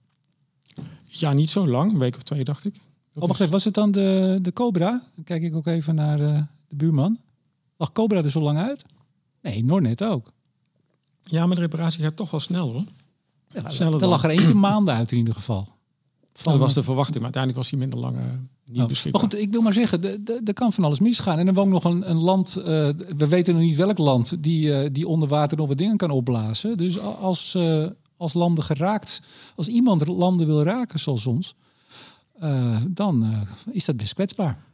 [1.06, 2.74] Ja, niet zo lang, een week of twee dacht ik.
[3.12, 5.02] Dat oh, wacht even, was het dan de, de Cobra?
[5.14, 7.18] Dan kijk ik ook even naar uh, de buurman.
[7.76, 8.84] Lag Cobra er zo lang uit?
[9.42, 10.32] Nee, Noordnet ook.
[11.20, 12.84] Ja, maar de reparatie gaat toch wel snel hoor.
[13.46, 15.68] Ja, Sneller er lag er eentje maanden uit in ieder geval.
[16.32, 18.24] Van, dat was de verwachting, maar uiteindelijk was hij minder lang uh,
[18.64, 18.86] niet oh.
[18.86, 19.22] beschikbaar.
[19.22, 21.38] Maar goed, ik wil maar zeggen, er kan van alles misgaan.
[21.38, 22.64] En dan woont nog een, een land, uh,
[23.16, 26.10] we weten nog niet welk land, die, uh, die onder water nog wat dingen kan
[26.10, 26.76] opblazen.
[26.76, 27.58] Dus als,
[28.16, 29.22] als landen geraakt,
[29.56, 31.54] als iemand landen wil raken zoals ons,
[32.88, 34.64] dan is dat best kwetsbaar.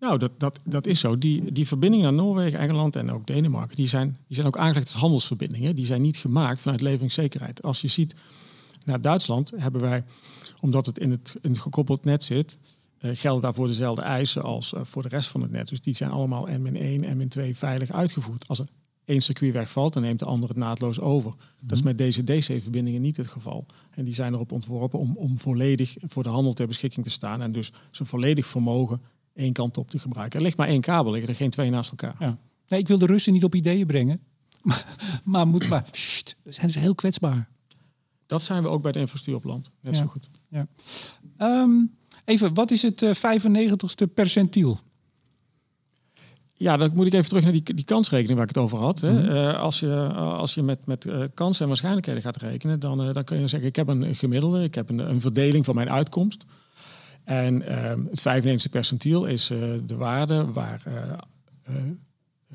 [0.00, 1.18] Nou, dat, dat, dat is zo.
[1.18, 4.92] Die, die verbindingen naar Noorwegen, Engeland en ook Denemarken, die zijn, die zijn ook aangelegd
[4.92, 5.74] als handelsverbindingen.
[5.74, 7.62] Die zijn niet gemaakt vanuit leveringszekerheid.
[7.62, 8.14] Als je ziet
[8.84, 10.04] naar Duitsland, hebben wij,
[10.60, 12.58] omdat het in het, in het gekoppeld net zit,
[13.00, 15.68] uh, gelden daarvoor dezelfde eisen als uh, voor de rest van het net.
[15.68, 18.48] Dus die zijn allemaal M-1, M-2 veilig uitgevoerd.
[18.48, 18.66] Als er
[19.04, 21.34] één circuit wegvalt, dan neemt de ander het naadloos over.
[21.62, 23.66] Dat is met deze DC-verbindingen niet het geval.
[23.90, 27.42] En die zijn erop ontworpen om, om volledig voor de handel ter beschikking te staan.
[27.42, 29.00] En dus zijn volledig vermogen
[29.34, 30.38] één kant op te gebruiken.
[30.38, 32.16] Er ligt maar één kabel, liggen er geen twee naast elkaar.
[32.18, 32.38] Ja.
[32.68, 34.20] Nee, ik wil de Russen niet op ideeën brengen.
[34.62, 34.84] Maar,
[35.24, 37.48] maar moet maar, sst, zijn ze heel kwetsbaar.
[38.26, 39.70] Dat zijn we ook bij de infrastructuur op land.
[39.80, 40.00] Net ja.
[40.00, 40.30] zo goed.
[40.48, 40.66] Ja.
[41.38, 44.80] Um, even, wat is het uh, 95ste percentiel?
[46.54, 49.00] Ja, dan moet ik even terug naar die, die kansrekening waar ik het over had.
[49.00, 49.10] Hè.
[49.12, 49.36] Mm -hmm.
[49.36, 53.12] uh, als je, uh, als je met, met uh, kansen en waarschijnlijkheden gaat rekenen, dan,
[53.12, 55.90] dan kun je zeggen, ik heb een gemiddelde, ik heb een, een verdeling van mijn
[55.90, 56.44] uitkomst.
[57.24, 60.82] En uh, het 95e percentiel is uh, de waarde waar
[61.68, 61.76] uh,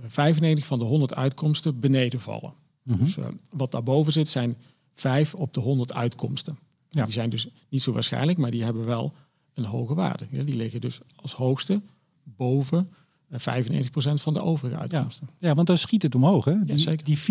[0.06, 2.54] 95 van de 100 uitkomsten beneden vallen.
[2.84, 3.06] Mm -hmm.
[3.06, 3.18] Dus
[3.50, 4.58] wat daarboven zit zijn
[4.94, 6.58] 5 op de 100 uitkomsten.
[6.90, 7.04] Ja.
[7.04, 9.14] Die zijn dus niet zo waarschijnlijk, maar die hebben wel
[9.54, 10.28] een hoge waarde.
[10.30, 11.82] Ja, die liggen dus als hoogste
[12.24, 12.90] boven
[13.32, 13.38] 95%
[13.98, 15.30] van de overige uitkomsten.
[15.40, 16.46] Ja, ja want dan schiet het omhoog.
[16.46, 16.64] Hè?
[16.64, 17.06] Die, ja, zeker.
[17.06, 17.24] die 4,5,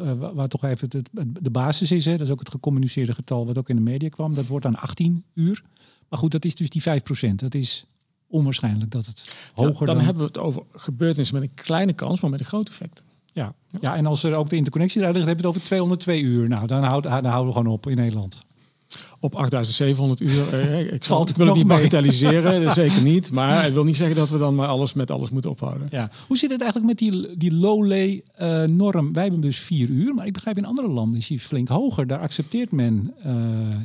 [0.00, 2.12] uh, waar toch even het, het, de basis is, hè?
[2.12, 4.76] dat is ook het gecommuniceerde getal wat ook in de media kwam, dat wordt aan
[4.76, 5.62] 18 uur.
[6.08, 6.82] Maar goed, dat is dus die
[7.30, 7.34] 5%.
[7.34, 7.84] Dat is
[8.26, 11.92] onwaarschijnlijk dat het hoger ja, dan, dan hebben we het over gebeurtenissen met een kleine
[11.92, 13.02] kans, maar met een groot effect.
[13.32, 13.54] Ja.
[13.80, 16.48] ja, en als er ook de interconnectie eruit ligt, heb je het over 202 uur.
[16.48, 18.46] Nou, dan, houd, dan houden we gewoon op in Nederland
[19.20, 20.54] op 8700 uur.
[20.54, 23.30] Eh, ik, zal, ik wil het niet bagatelliseren, zeker niet.
[23.30, 25.88] Maar het wil niet zeggen dat we dan maar alles met alles moeten ophouden.
[25.90, 26.10] Ja.
[26.26, 29.12] Hoe zit het eigenlijk met die, die low-lay uh, norm?
[29.12, 32.06] Wij hebben dus vier uur, maar ik begrijp in andere landen is die flink hoger.
[32.06, 33.34] Daar accepteert men uh,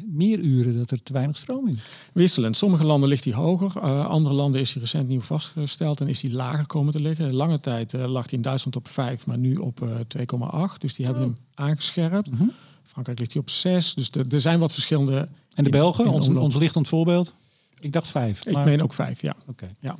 [0.05, 1.75] meer uren dat er te weinig stroom is.
[2.13, 2.55] Wisselend.
[2.55, 3.71] Sommige landen ligt die hoger.
[3.83, 7.33] Uh, andere landen is die recent nieuw vastgesteld en is die lager komen te liggen.
[7.33, 10.77] Lange tijd lag die in Duitsland op 5, maar nu op 2,8.
[10.77, 11.29] Dus die hebben oh.
[11.29, 12.31] hem aangescherpt.
[12.31, 12.51] Mm -hmm.
[12.93, 13.93] Frankrijk ligt hij op 6.
[13.93, 15.27] Dus er zijn wat verschillende.
[15.53, 17.33] En de Belgen, ons, ons lichtend voorbeeld?
[17.79, 18.45] Ik dacht vijf.
[18.45, 19.35] Ik meen ook vijf, ja.
[19.41, 19.49] Oké.
[19.49, 19.71] Okay.
[19.79, 19.95] ja.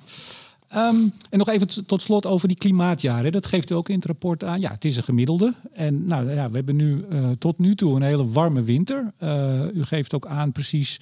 [0.90, 3.32] Um, en nog even tot slot over die klimaatjaren.
[3.32, 4.60] Dat geeft u ook in het rapport aan.
[4.60, 5.54] Ja, het is een gemiddelde.
[5.72, 9.14] En nou ja, we hebben nu uh, tot nu toe een hele warme winter.
[9.20, 10.98] Uh, u geeft ook aan precies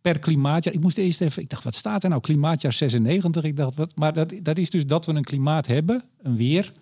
[0.00, 0.74] per klimaatjaar.
[0.74, 2.20] Ik moest eerst even, ik dacht, wat staat er nou?
[2.20, 3.44] Klimaatjaar 96.
[3.44, 6.72] Ik dacht, wat, maar dat, dat is dus dat we een klimaat hebben, een weer,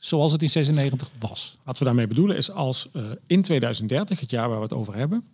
[0.00, 1.56] zoals het in 96 was.
[1.64, 4.94] Wat we daarmee bedoelen is als uh, in 2030, het jaar waar we het over
[4.94, 5.24] hebben,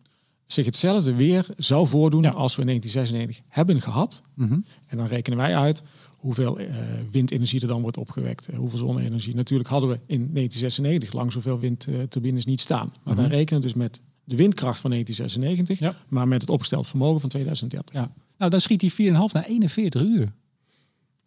[0.47, 2.31] zich hetzelfde weer zou voordoen ja.
[2.31, 4.23] als we in 1996 hebben gehad.
[4.35, 4.47] Mhm.
[4.47, 4.65] Mm -hmm.
[4.87, 5.83] En dan rekenen wij uit
[6.17, 6.77] hoeveel uh,
[7.11, 9.35] windenergie er dan wordt opgewekt, uh, hoeveel zonne-energie.
[9.35, 12.87] Natuurlijk hadden we in 1996 lang zoveel windturbines niet staan.
[12.87, 13.11] Maar Mhm.
[13.11, 13.29] mm -hmm.
[13.29, 15.95] wij rekenen dus met de windkracht van 1996, Ja.
[16.09, 17.95] maar met het opgesteld vermogen van 2030.
[17.95, 18.13] Ja.
[18.39, 20.29] Nou, dan schiet die 4,5 naar 41 uur.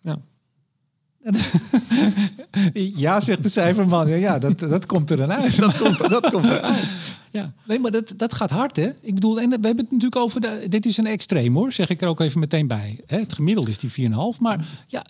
[0.02, 0.22] Ja.
[2.74, 4.08] ja, zegt de cijferman.
[4.20, 5.58] Ja, dat, dat komt er dan uit.
[5.58, 6.84] Dat komt, dat komt eruit.
[7.32, 7.54] Ja.
[7.66, 8.90] Nee, maar dat, dat gaat hard, hè?
[9.02, 10.42] Ik bedoel, en we hebben het natuurlijk over...
[10.42, 11.74] De, dit is een extreem, hoor.
[11.74, 13.00] Zeg ik er ook even meteen bij.
[13.06, 13.20] Hè?
[13.20, 14.16] Het gemiddelde is die 4,5.
[14.40, 15.06] Maar ja,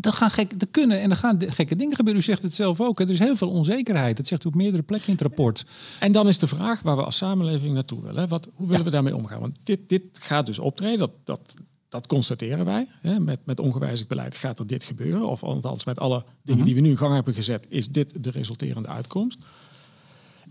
[0.00, 2.22] er, gaan gek, er kunnen en er gaan gekke dingen gebeuren.
[2.22, 2.98] U zegt het zelf ook.
[2.98, 3.04] Hè?
[3.04, 4.16] Er is heel veel onzekerheid.
[4.16, 5.64] Dat zegt u op meerdere plekken in het rapport.
[5.98, 8.28] En dan is de vraag waar we als samenleving naartoe willen.
[8.28, 8.84] Wat, hoe willen Ja.
[8.84, 9.40] we daarmee omgaan?
[9.40, 10.98] Want dit, dit gaat dus optreden.
[10.98, 11.54] Dat, dat,
[11.90, 12.86] dat constateren wij.
[13.00, 13.20] Hè?
[13.20, 15.28] Met, met ongewijzigd beleid gaat er dit gebeuren.
[15.28, 17.66] Of althans met alle dingen die we nu in gang hebben gezet...
[17.68, 19.38] is dit de resulterende uitkomst.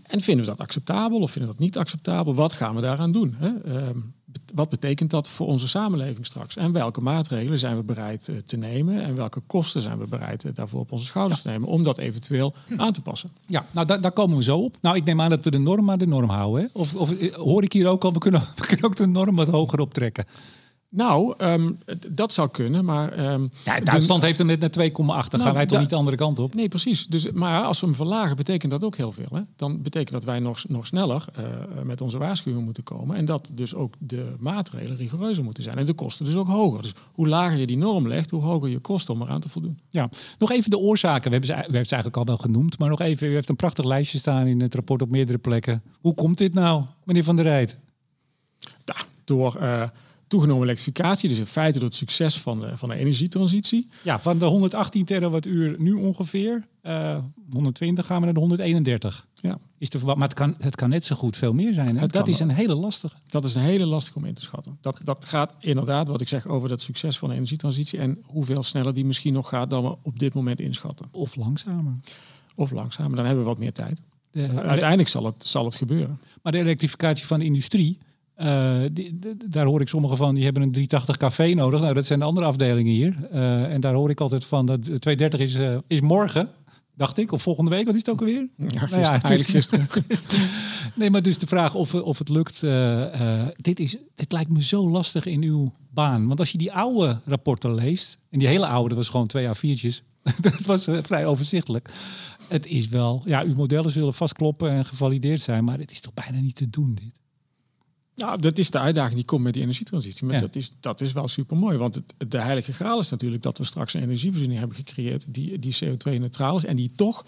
[0.02, 2.34] En vinden we dat acceptabel of vinden we dat niet acceptabel?
[2.34, 3.34] Wat gaan we daaraan doen?
[3.38, 3.60] Hè?
[3.60, 3.98] Ehm,
[4.54, 6.56] wat betekent dat voor onze samenleving straks?
[6.56, 9.02] En welke maatregelen zijn we bereid eh, te nemen?
[9.02, 11.98] En welke kosten zijn we bereid eh, daarvoor op onze schouders te nemen om dat
[11.98, 13.30] eventueel aan te passen?
[13.46, 14.76] Ja, nou daar, daar komen we zo op.
[14.80, 16.62] Nou, ik neem aan dat we de norm maar de norm houden.
[16.62, 16.68] Hè?
[16.72, 19.36] Of, of eh, hoor ik hier ook al, we kunnen, we kunnen ook de norm
[19.36, 20.24] wat hoger optrekken.
[20.92, 23.32] Nou, um, dat zou kunnen, maar...
[23.32, 24.94] Um, ja, Duitsland heeft hem net naar 2,8.
[24.94, 26.54] Dan nou, gaan wij toch niet de andere kant op?
[26.54, 27.06] Nee, precies.
[27.06, 29.28] Dus, maar als we hem verlagen, betekent dat ook heel veel.
[29.32, 29.40] Hè?
[29.56, 31.44] Dan betekent dat wij nog, nog sneller uh,
[31.84, 33.16] met onze waarschuwing moeten komen.
[33.16, 35.78] En dat dus ook de maatregelen rigoureuzer moeten zijn.
[35.78, 36.82] En de kosten dus ook hoger.
[36.82, 39.78] Dus hoe lager je die norm legt, hoe hoger je kosten om eraan te voldoen.
[39.88, 41.30] Ja, nog even de oorzaken.
[41.30, 42.78] We hebben ze, we hebben ze eigenlijk al wel genoemd.
[42.78, 45.82] Maar nog even, u heeft een prachtig lijstje staan in het rapport op meerdere plekken.
[46.00, 47.76] Hoe komt dit nou, meneer Van der Rijt?
[49.24, 49.56] Door...
[49.60, 49.82] Uh,
[50.30, 51.28] toegenomen elektrificatie.
[51.28, 53.88] Dus in feite door het succes van de, van de energietransitie.
[54.02, 56.68] Ja, van de 118 terawattuur nu ongeveer.
[56.82, 59.26] Uh, eh, 120 gaan we naar de 131.
[59.34, 59.58] Ja.
[59.78, 61.98] Is te maar het kan, het kan net zo goed veel meer zijn.
[61.98, 62.06] Hè?
[62.06, 63.16] Dat is een hele lastige.
[63.26, 64.78] Dat is een hele lastige om in te schatten.
[64.80, 67.98] Dat, dat gaat inderdaad, wat ik zeg, over dat succes van de energietransitie.
[67.98, 71.06] En hoeveel sneller die misschien nog gaat dan we op dit moment inschatten.
[71.10, 71.94] Of langzamer.
[72.54, 74.02] Of langzamer, dan hebben we wat meer tijd.
[74.30, 76.20] De, Uiteindelijk zal het, zal het gebeuren.
[76.42, 77.98] Maar de elektrificatie van de industrie,
[78.42, 78.82] uh,
[79.48, 81.80] daar hoor ik sommigen van, die hebben een 380 café nodig.
[81.80, 83.16] Nou, dat zijn de andere afdelingen hier.
[83.32, 86.50] Uh, en daar hoor ik altijd van, dat 230 is, uh, is morgen,
[86.94, 87.32] dacht ik.
[87.32, 88.48] Of volgende week, wat is het ook alweer?
[88.56, 89.48] Ja, gisteren, nou ja, eigenlijk
[90.08, 90.48] gisteren.
[90.94, 92.60] nee, maar dus de vraag of, of het lukt.
[93.56, 96.26] dit, is, dit lijkt me zo lastig in uw baan.
[96.26, 99.48] Want als je die oude rapporten leest, en die hele oude, dat was gewoon twee
[99.48, 100.08] A4'tjes.
[100.40, 101.90] dat was vrij overzichtelijk.
[102.48, 106.14] Het is wel, ja, uw modellen zullen vastkloppen en gevalideerd zijn, maar het is toch
[106.14, 107.20] bijna niet te doen, dit.
[108.14, 110.26] Nou, dat is de uitdaging die komt met die energietransitie.
[110.26, 111.78] Maar dat, is, dat is wel super mooi.
[111.78, 115.58] Want het, de heilige graal is natuurlijk dat we straks een energievoorziening hebben gecreëerd die,
[115.58, 117.24] die CO2-neutraal is en die toch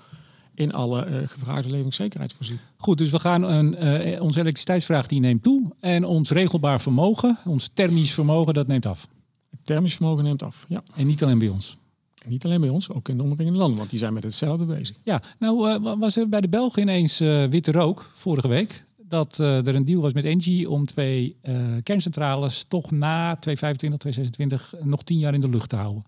[0.54, 2.58] in alle uh, gevraagde levenszekerheid voorziet.
[2.76, 7.38] Goed, dus we gaan een, uh, onze elektriciteitsvraag die neemt toe en ons regelbaar vermogen,
[7.44, 9.08] ons thermisch vermogen, dat neemt af.
[9.50, 10.82] Het thermisch vermogen neemt af, ja.
[10.94, 11.78] En niet alleen bij ons.
[12.26, 14.96] niet alleen bij ons, ook in de omringende landen, want die zijn met hetzelfde bezig.
[15.02, 17.18] Ja, nou uh, was er bij de Belgen ineens
[17.48, 21.56] witte rook vorige week dat uh, er een deal was met Engie om twee uh,
[21.82, 26.04] kerncentrales toch na 2025, 2026 nog tien jaar in de lucht te houden.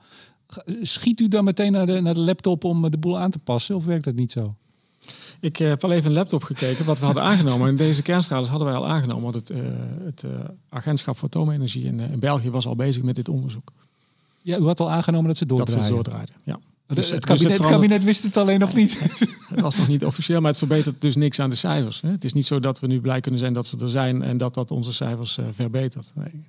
[0.83, 3.77] Schiet u dan meteen naar de, naar de laptop om de boel aan te passen
[3.77, 4.55] of werkt dat niet zo?
[5.41, 7.69] Ik heb al even een laptop gekeken wat we hadden aangenomen.
[7.69, 9.23] En deze kerncentrales hadden wij al aangenomen.
[9.23, 9.59] Want het, uh,
[10.05, 10.25] het
[10.69, 13.73] agentschap voor atoomenergie in, in België was al bezig met dit onderzoek.
[14.43, 15.79] Ja, u had al aangenomen dat ze doordraaiden?
[15.79, 16.59] Dat ze doordraaiden, ja.
[16.87, 19.01] Dus, het, kabinet, dus het, kabinet, wist het alleen nog niet.
[19.49, 22.01] het was nog niet officieel, maar het verbetert dus niks aan de cijfers.
[22.07, 24.37] Het is niet zo dat we nu blij kunnen zijn dat ze er zijn en
[24.37, 26.13] dat dat onze cijfers uh, verbetert.
[26.15, 26.45] Nee.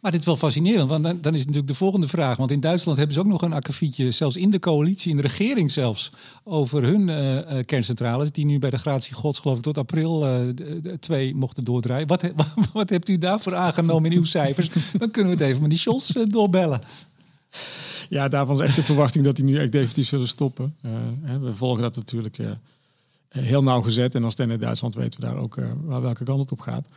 [0.00, 2.36] Maar dit is wel fascinerend, want dan, dan, is natuurlijk de volgende vraag.
[2.36, 5.22] Want in Duitsland hebben ze ook nog een akkefietje, zelfs in de coalitie, in de
[5.22, 6.10] regering zelfs,
[6.44, 10.52] over hun uh, kerncentrales, die nu bij de gratie gods geloof ik tot april uh,
[11.00, 12.06] twee mochten doordraaien.
[12.06, 14.70] Wat, wat, wat, hebt u daarvoor aangenomen in uw cijfers?
[14.98, 16.80] Dan kunnen we het even met die Scholz doorbellen.
[18.08, 20.76] Ja, daarvan is echt de verwachting dat die nu echt definitief zullen stoppen.
[20.82, 22.50] Uh, we volgen dat natuurlijk uh,
[23.28, 24.14] heel nauwgezet.
[24.14, 26.88] En als het in Duitsland weten we daar ook uh, welke kant het op gaat.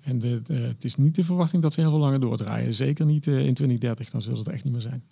[0.00, 2.74] En het is niet de verwachting dat ze heel veel langer doordraaien.
[2.74, 5.02] Zeker niet in 2030, dan zullen ze het echt niet meer zijn.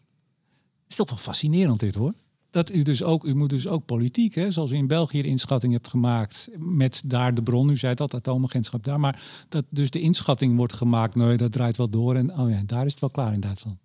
[0.82, 2.14] Het is toch wel fascinerend dit hoor.
[2.50, 5.28] Dat u dus ook, u moet dus ook politiek, hè, zoals u in België de
[5.28, 9.90] inschatting hebt gemaakt met daar de bron, u zei dat atoomagentschap daar, maar dat dus
[9.90, 13.00] de inschatting wordt gemaakt, nee, dat draait wel door en oh ja, daar is het
[13.00, 13.78] wel klaar in Duitsland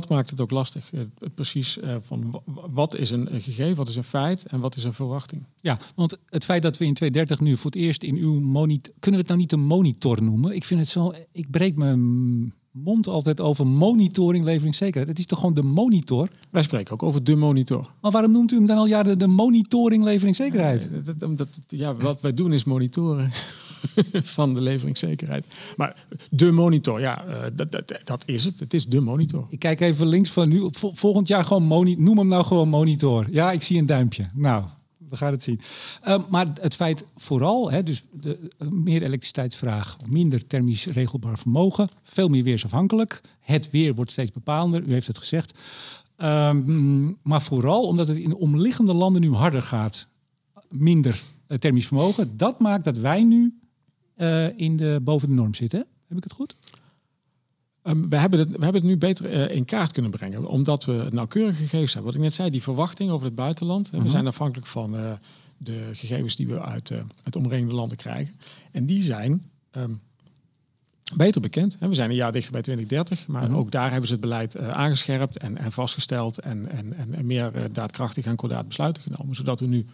[0.00, 0.90] dat maakt het ook lastig.
[1.34, 4.92] precies uh, van wat is een, gegeven, wat is een feit en wat is een
[4.92, 5.42] verwachting.
[5.60, 8.94] Ja, want het feit dat we in 2030 nu voor het eerst in uw monitor...
[8.98, 10.54] Kunnen we het nou niet een monitor noemen?
[10.54, 11.12] Ik vind het zo...
[11.32, 15.08] Ik breek mijn mond altijd over monitoring leveringszekerheid.
[15.08, 16.28] Het is toch gewoon de monitor?
[16.50, 17.90] Wij spreken ook over de monitor.
[18.00, 20.88] Maar waarom noemt u hem dan al jaren de monitoring leveringszekerheid?
[21.18, 23.30] Ja, ja, wat wij doen is monitoren.
[24.38, 25.46] van de leveringszekerheid.
[25.76, 28.58] Maar de monitor, ja, uh, dat, dat, dat, is het.
[28.58, 29.46] Het is de monitor.
[29.50, 30.68] Ik kijk even links van nu.
[30.72, 32.02] Volgend jaar gewoon monitor.
[32.02, 33.26] Noem hem nou gewoon monitor.
[33.30, 34.26] Ja, ik zie een duimpje.
[34.34, 34.64] Nou,
[35.14, 35.60] we gaan het zien.
[36.08, 42.28] Uh, maar het feit vooral, hè, dus de, meer elektriciteitsvraag, minder thermisch regelbaar vermogen, veel
[42.28, 43.20] meer weersafhankelijk.
[43.40, 45.58] Het weer wordt steeds bepalender, u heeft het gezegd.
[46.18, 46.52] Uh,
[47.22, 50.06] maar vooral omdat het in omliggende landen nu harder gaat,
[50.68, 52.36] minder uh, thermisch vermogen.
[52.36, 53.58] Dat maakt dat wij nu
[54.16, 55.86] uh, in de, boven de norm zitten.
[56.08, 56.56] Heb ik het goed?
[57.82, 60.84] Um, we, hebben het, we hebben het nu beter uh, in kaart kunnen brengen, omdat
[60.84, 62.12] we nauwkeurige gegevens hebben.
[62.12, 63.86] Wat ik net zei, die verwachting over het buitenland.
[63.86, 64.08] Uh We mhm.
[64.08, 65.12] zijn afhankelijk van uh,
[65.56, 68.34] de gegevens die we uit, uit omringende landen krijgen.
[68.70, 70.00] En die zijn um,
[71.16, 71.76] beter bekend.
[71.80, 74.58] We zijn een jaar dichter bij 2030, maar mm ook daar hebben ze het beleid
[74.58, 79.34] aangescherpt en, en vastgesteld en, en, en, meer daadkrachtig en kordaat besluiten genomen.
[79.34, 79.86] Zodat we nu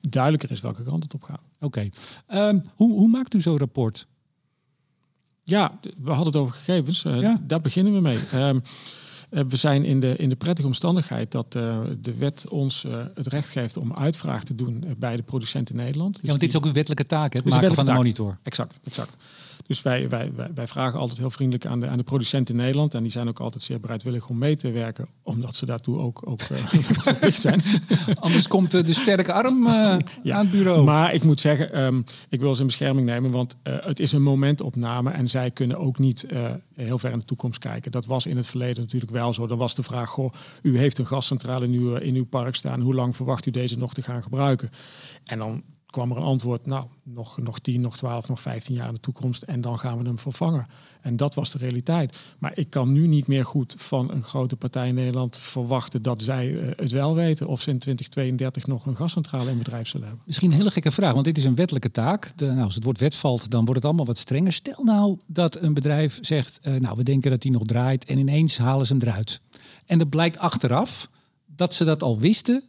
[0.00, 1.49] duidelijker is welke kant het op gaat.
[1.60, 1.88] Oké.
[2.26, 4.06] Ehm, hoe, hoe maakt u zo'n rapport?
[5.42, 7.04] Ja, we hadden het over gegevens.
[7.04, 7.38] Uh, Ja.
[7.42, 8.18] Daar beginnen we mee.
[8.32, 8.58] Ehm,
[9.30, 13.04] eh, we zijn in de, in de prettige omstandigheid dat eh, de wet ons eh,
[13.14, 16.12] het recht geeft om uitvraag te doen eh, bij de producent in Nederland.
[16.12, 17.38] Dus Ja, want dit is ook uw wettelijke taak, hè?
[17.38, 18.38] het een maken van de monitor.
[18.42, 19.16] Exact, exact.
[19.70, 22.94] Dus wij, wij, wij, vragen altijd heel vriendelijk aan de, aan de producent in Nederland.
[22.94, 25.06] En die zijn ook altijd zeer bereidwillig om mee te werken.
[25.22, 26.56] Omdat ze daartoe ook, ook eh,
[27.02, 27.62] verplicht zijn.
[28.14, 30.36] Anders komt eh, de sterke arm eh, Ja.
[30.36, 30.84] aan het bureau.
[30.84, 33.30] Maar ik moet zeggen, ehm, ik wil ze in bescherming nemen.
[33.30, 35.10] Want het is een momentopname.
[35.10, 36.26] En zij kunnen ook niet
[36.74, 37.90] heel ver in de toekomst kijken.
[37.90, 39.46] Dat was in het verleden natuurlijk wel zo.
[39.46, 42.80] Dan was de vraag, goh, u heeft een gascentrale in uw, in uw park staan.
[42.80, 44.70] Hoe lang verwacht u deze nog te gaan gebruiken?
[45.24, 48.88] En dan kwam er een antwoord, nou, nog, nog 10, nog 12, nog 15 jaar
[48.88, 49.42] in de toekomst.
[49.42, 50.66] En dan gaan we hem vervangen.
[51.00, 52.20] En dat was de realiteit.
[52.38, 56.22] Maar ik kan nu niet meer goed van een grote partij in Nederland verwachten dat
[56.22, 57.46] zij eh, het wel weten.
[57.46, 60.26] Of ze in 2032 nog een gascentrale in bedrijf zullen hebben.
[60.26, 62.32] Misschien een hele gekke vraag, want dit is een wettelijke taak.
[62.36, 64.52] Nou, als het woord wet valt, dan wordt het allemaal wat strenger.
[64.52, 68.18] Stel nou dat een bedrijf zegt, eh, nou, we denken dat die nog draait en
[68.18, 69.40] ineens halen ze hem eruit.
[69.86, 71.08] En het blijkt achteraf
[71.46, 72.64] dat ze dat al wisten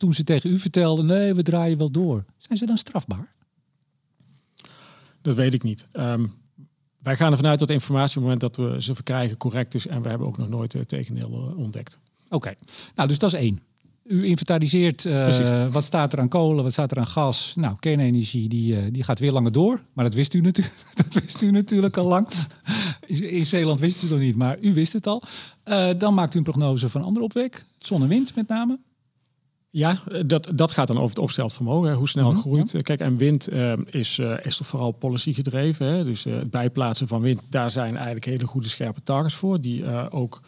[0.00, 2.24] toen ze tegen u vertelden, nee, we draaien wel door.
[2.50, 3.34] Zijn ze dan strafbaar?
[5.22, 5.86] Dat weet ik niet.
[5.92, 6.26] Ehm,
[6.98, 9.74] wij gaan ervan uit dat de informatie op het moment dat we ze verkrijgen correct
[9.74, 9.86] is.
[9.86, 11.98] En we hebben ook nog nooit het tegendeel eh, ontdekt.
[12.28, 12.54] Oké,
[12.94, 13.60] nou, dus dat is één.
[14.04, 17.54] U inventariseert uh, wat staat er aan kolen, wat staat er aan gas.
[17.56, 19.82] Nou, kernenergie die, uh, die gaat weer langer door.
[19.92, 22.28] Maar dat wist u, natuurlijk, dat wist u natuurlijk al lang.
[23.06, 25.22] In Zeeland wisten ze het nog niet, maar u wist het al.
[25.64, 27.64] Uh, dan maakt u een prognose van andere opwek.
[27.78, 28.78] Zon en wind met name.
[29.72, 31.88] Ja, dat, dat gaat dan over het opgesteld vermogen.
[31.90, 31.94] Hè.
[31.96, 32.70] Hoe snel Mhm, groeit.
[32.70, 32.80] ja.
[32.80, 35.86] Kijk, en wind uh, is, uh, is toch vooral policy gedreven.
[35.86, 36.04] Hè.
[36.04, 39.60] Dus uh, het bijplaatsen van wind, daar zijn eigenlijk hele goede scherpe targets voor.
[39.60, 40.40] Die ook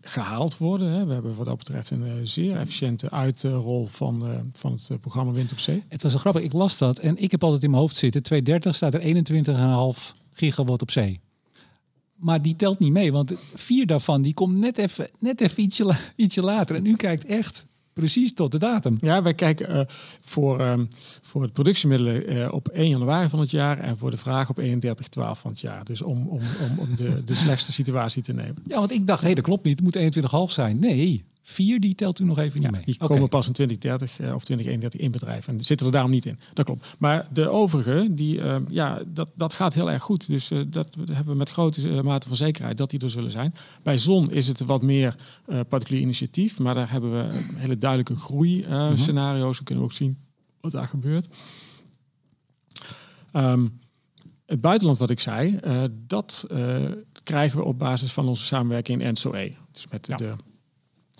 [0.00, 0.90] gehaald worden.
[0.90, 1.06] Hè.
[1.06, 5.58] We hebben wat dat betreft een zeer efficiënte uitrol van, van het programma Wind op
[5.58, 5.82] Zee.
[5.88, 8.22] Het was zo grappig, ik las dat en ik heb altijd in mijn hoofd zitten.
[8.22, 9.00] 230 staat er
[10.00, 11.20] 21,5 gigawatt op zee.
[12.16, 15.96] Maar die telt niet mee, want vier daarvan die komt net even, net even ietsje,
[16.16, 16.76] ietsje later.
[16.76, 17.64] En u kijkt echt
[17.96, 18.96] precies tot de datum.
[19.00, 19.80] Ja, wij kijken uh,
[20.20, 20.88] voor, um,
[21.22, 24.58] voor het productiemiddelen uh, op 1 januari van het jaar en voor de vraag op
[24.58, 25.84] 31 12 van het jaar.
[25.84, 28.56] Dus om, om, om, om de, de slechtste situatie te nemen.
[28.64, 29.80] Ja, want ik dacht, hé, hey, dat klopt niet.
[29.80, 30.78] Het moet 21,5 zijn.
[30.78, 32.84] Nee, vier die telt u nog even niet ja, mee.
[32.84, 33.08] Die okay.
[33.08, 36.38] komen pas in 2030 uh, of 2031 in bedrijf en zitten er daarom niet in.
[36.52, 36.86] Dat klopt.
[36.98, 40.26] Maar de overige, die, uh, ja, dat, dat gaat heel erg goed.
[40.26, 43.30] Dus uh, dat hebben we met grote uh, mate van zekerheid dat die er zullen
[43.30, 43.54] zijn.
[43.82, 48.16] Bij zon is het wat meer uh, particulier initiatief, maar daar hebben we hele duidelijke
[48.16, 49.40] groei-scenario's.
[49.40, 49.58] Mm -hmm.
[49.58, 50.18] We kunnen ook zien
[50.60, 51.28] wat daar gebeurt.
[53.32, 53.80] Um,
[54.46, 55.60] het buitenland, wat ik zei,
[56.06, 56.46] dat
[57.22, 59.52] krijgen we op basis van onze samenwerking in NSOE.
[59.72, 60.16] Dus met ja.
[60.16, 60.34] de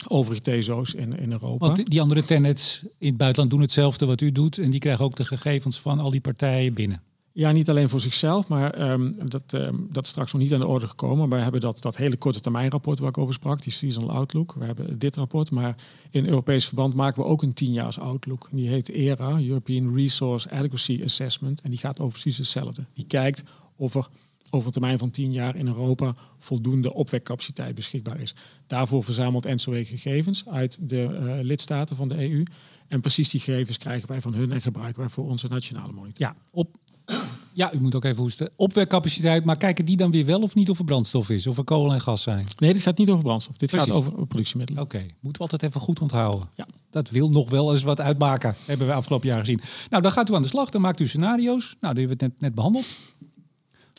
[0.08, 1.66] overige TSO's in, in Europa.
[1.66, 4.58] Want die andere tenets in het buitenland doen hetzelfde wat u doet.
[4.58, 7.02] En die krijgen ook de gegevens van al die partijen binnen.
[7.32, 10.60] Ja, niet alleen voor zichzelf, maar um, dat, um, dat is straks nog niet aan
[10.60, 11.28] de orde gekomen.
[11.28, 14.54] We hebben dat, dat hele korte termijn rapport waar ik over sprak, die seasonal outlook.
[14.58, 15.76] We hebben dit rapport, maar
[16.10, 18.48] in Europees verband maken we ook een tienjaars outlook.
[18.50, 21.60] En die heet ERA, European Resource Adequacy Assessment.
[21.60, 22.84] En die gaat over precies hetzelfde.
[22.94, 23.42] Die kijkt
[23.76, 24.08] of er
[24.50, 28.34] over een termijn van 10 jaar in Europa voldoende opwekcapaciteit beschikbaar is.
[28.66, 32.42] Daarvoor verzamelt NSOE gegevens uit de uh, lidstaten van de EU.
[32.88, 36.26] En precies die gegevens krijgen wij van hun en gebruiken wij voor onze nationale monitor.
[36.26, 36.76] Ja, op,
[37.52, 38.50] ja, u moet ook even hoesten.
[38.56, 41.46] Opwekcapaciteit, maar kijken die dan weer wel of niet of er brandstof is?
[41.46, 42.44] Of er kolen en gas zijn?
[42.58, 43.56] Nee, dit gaat niet over brandstof.
[43.56, 43.88] Dit Precies.
[43.88, 44.82] gaat over productiemiddelen.
[44.82, 45.14] Oké, okay.
[45.20, 46.48] moeten we altijd even goed onthouden.
[46.54, 46.66] Ja.
[46.90, 49.60] Dat wil nog wel eens wat uitmaken, hebben we afgelopen jaar gezien.
[49.90, 51.76] Nou, dan gaat u aan de slag, dan maakt u scenario's.
[51.80, 52.86] Nou, die hebben we net, net behandeld.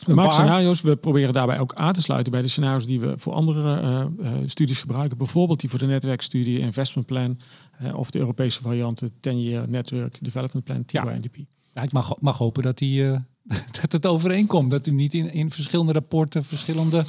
[0.06, 0.80] We maken scenario's.
[0.80, 4.04] We proberen daarbij ook aan te sluiten bij de scenario's die we voor andere uh,
[4.20, 5.18] uh, studies gebruiken.
[5.18, 7.40] Bijvoorbeeld die voor de netwerkstudie, investment plan
[7.82, 11.36] uh, of de Europese variant, 10-year network development plan, TYNDP.
[11.36, 11.44] Ja.
[11.72, 13.02] ja, ik mag, mag hopen dat, die,
[13.80, 14.70] dat het overeenkomt.
[14.70, 17.04] Dat u niet in, in verschillende rapporten verschillende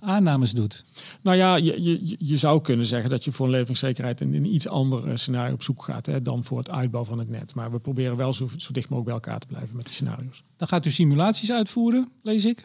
[0.00, 0.84] aannames doet.
[1.20, 4.54] Nou ja, je, je, je zou kunnen zeggen dat je voor een leveringszekerheid in een
[4.54, 7.54] iets ander scenario op zoek gaat hè, dan voor het uitbouw van het net.
[7.54, 10.42] Maar we proberen wel zo, zo dicht mogelijk bij elkaar te blijven met die scenario's.
[10.56, 12.64] Dan gaat u simulaties uitvoeren, lees ik.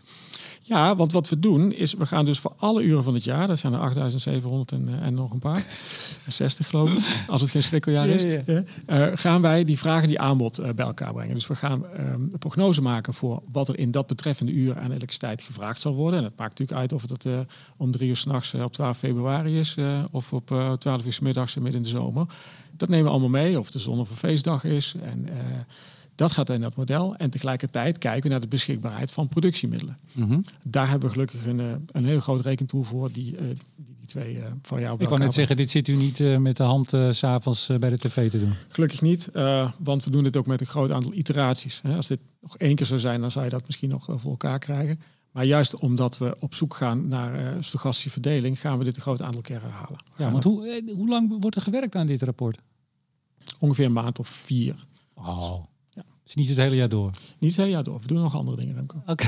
[0.67, 3.47] Ja, want wat we doen is, we gaan dus voor alle uren van het jaar,
[3.47, 5.65] dat zijn er 8700 en, en nog een paar,
[6.27, 8.63] 60 geloof ik, als het geen schrikkeljaar is, ja, ja.
[9.09, 11.33] Uh, gaan wij die vraag en die aanbod uh, bij elkaar brengen.
[11.33, 14.91] Dus we gaan um, een prognose maken voor wat er in dat betreffende uur aan
[14.91, 16.19] elektriciteit gevraagd zal worden.
[16.19, 17.39] En het maakt natuurlijk uit of het uh,
[17.77, 19.77] om drie uur s'nachts op 12 februari is
[20.11, 22.25] of op 12 uur s middags midden in de zomer.
[22.71, 24.95] Dat nemen we allemaal mee, of de zon of een feestdag is.
[25.01, 25.27] En
[26.15, 27.15] Dat gaat in dat model.
[27.15, 29.97] En tegelijkertijd kijken we naar de beschikbaarheid van productiemiddelen.
[30.11, 30.39] Mhm.
[30.69, 33.45] Daar hebben we gelukkig een, eh, een heel groot rekentool voor die, eh,
[33.75, 34.95] die, die twee uh, van jou.
[34.99, 37.89] Ik wou net zeggen, dit zit u niet uh, met de hand uh, s'avonds bij
[37.89, 38.53] de tv te doen.
[38.67, 39.29] Gelukkig niet,
[39.79, 41.79] want we doen dit ook met een groot aantal iteraties.
[41.83, 41.95] Hè.
[41.95, 44.59] Als dit nog één keer zou zijn, dan zou je dat misschien nog voor elkaar
[44.59, 44.99] krijgen.
[45.31, 49.21] Maar juist omdat we op zoek gaan naar stochastische verdeling, gaan we dit een groot
[49.21, 49.99] aantal keer herhalen.
[50.17, 52.57] Ja, want hoe, hoe lang wordt er gewerkt aan dit rapport?
[53.59, 54.75] Ongeveer een maand of vier.
[55.13, 55.63] Oh,
[56.25, 57.11] is niet het hele jaar door?
[57.39, 57.99] Niet het hele jaar door.
[58.01, 59.01] We doen nog andere dingen, Remco.
[59.05, 59.25] Oké,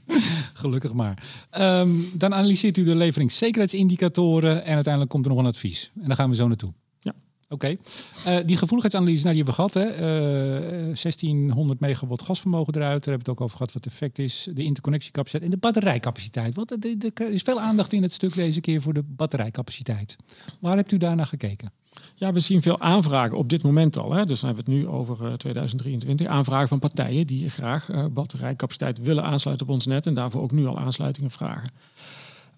[0.62, 1.22] gelukkig maar.
[1.58, 5.90] Um, dan analyseert u de leveringszekerheidsindicatoren en uiteindelijk komt er nog een advies.
[6.00, 6.72] En daar gaan we zo naartoe.
[7.00, 7.14] Ja.
[7.48, 7.54] Oké.
[7.54, 8.38] Okay.
[8.38, 9.98] Uh, die gevoeligheidsanalyse, nou, die hebben we gehad.
[9.98, 10.88] Hè?
[10.88, 13.04] Uh, 1600 megawatt gasvermogen eruit.
[13.04, 14.48] Daar hebben we het ook over gehad wat het effect is.
[14.54, 16.54] De interconnectiecapaciteit en de batterijcapaciteit.
[16.54, 16.70] Want
[17.18, 20.16] er is veel aandacht in het stuk deze keer voor de batterijcapaciteit.
[20.60, 21.72] Waar hebt u daar naar gekeken?
[22.14, 24.12] Ja, we zien veel aanvragen op dit moment al.
[24.12, 24.24] Hè.
[24.24, 26.26] Dus dan hebben we het nu over uh, 2023.
[26.26, 30.06] Aanvragen van partijen die graag uh, batterijcapaciteit willen aansluiten op ons net.
[30.06, 31.70] En daarvoor ook nu al aansluitingen vragen.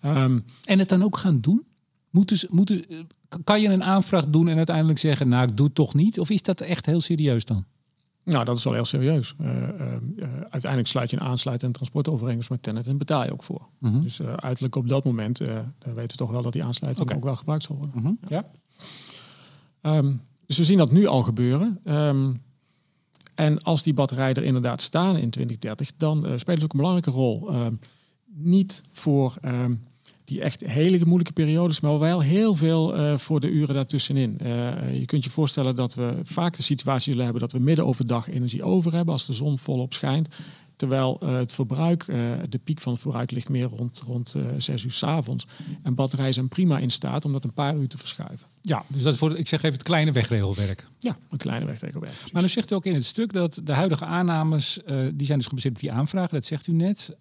[0.05, 1.65] Um, en het dan ook gaan doen?
[2.11, 2.85] Moeten, ze, moeten,
[3.45, 6.21] kan je een aanvraag doen en uiteindelijk zeggen, nou ik doe het toch niet?
[6.21, 7.65] Of is dat echt heel serieus dan?
[8.25, 9.35] Nou, dat is wel heel serieus.
[9.41, 9.97] Uh, uh,
[10.51, 13.69] uiteindelijk sluit je een aansluit- en transportovereenkomst met Tennet en betaal je ook voor.
[13.79, 14.03] Mm -hmm.
[14.03, 17.19] Dus uiterlijk op dat moment weten we toch wel dat die aansluiting okay.
[17.19, 17.99] ook wel gebruikt zal worden.
[17.99, 18.19] Mm -hmm.
[18.25, 18.45] ja.
[19.83, 21.81] Um, dus we zien dat nu al gebeuren.
[21.85, 22.43] Um,
[23.35, 26.79] en als die batterijen er inderdaad staan in 2030, dan uh, spelen ze ook een
[26.79, 27.55] belangrijke rol.
[27.55, 27.79] Um,
[28.35, 29.39] niet voor
[30.25, 34.39] die echt hele moeilijke periodes, maar wel heel veel uh, voor de uren daartussenin.
[34.43, 37.87] Uh, je kunt je voorstellen dat we vaak de situatie zullen hebben dat we midden
[37.87, 40.29] overdag energie over hebben als de zon volop schijnt.
[40.83, 44.45] Terwijl uh, het verbruik, uh, de piek van het verbruik ligt meer rond, rond uh,
[44.59, 45.47] 6 uur s avonds.
[45.83, 48.47] En batterijen zijn prima in staat om dat een paar uur te verschuiven.
[48.63, 50.89] Ja, dus dat is voor, ik zeg even het kleine wegregelwerk.
[50.99, 52.13] Ja, een kleine wegregelwerk.
[52.13, 52.33] Precies.
[52.33, 54.79] Maar nu zegt u ook in het stuk dat de huidige aannames,
[55.15, 57.17] die zijn dus gebaseerd op die aanvragen, dat zegt u net.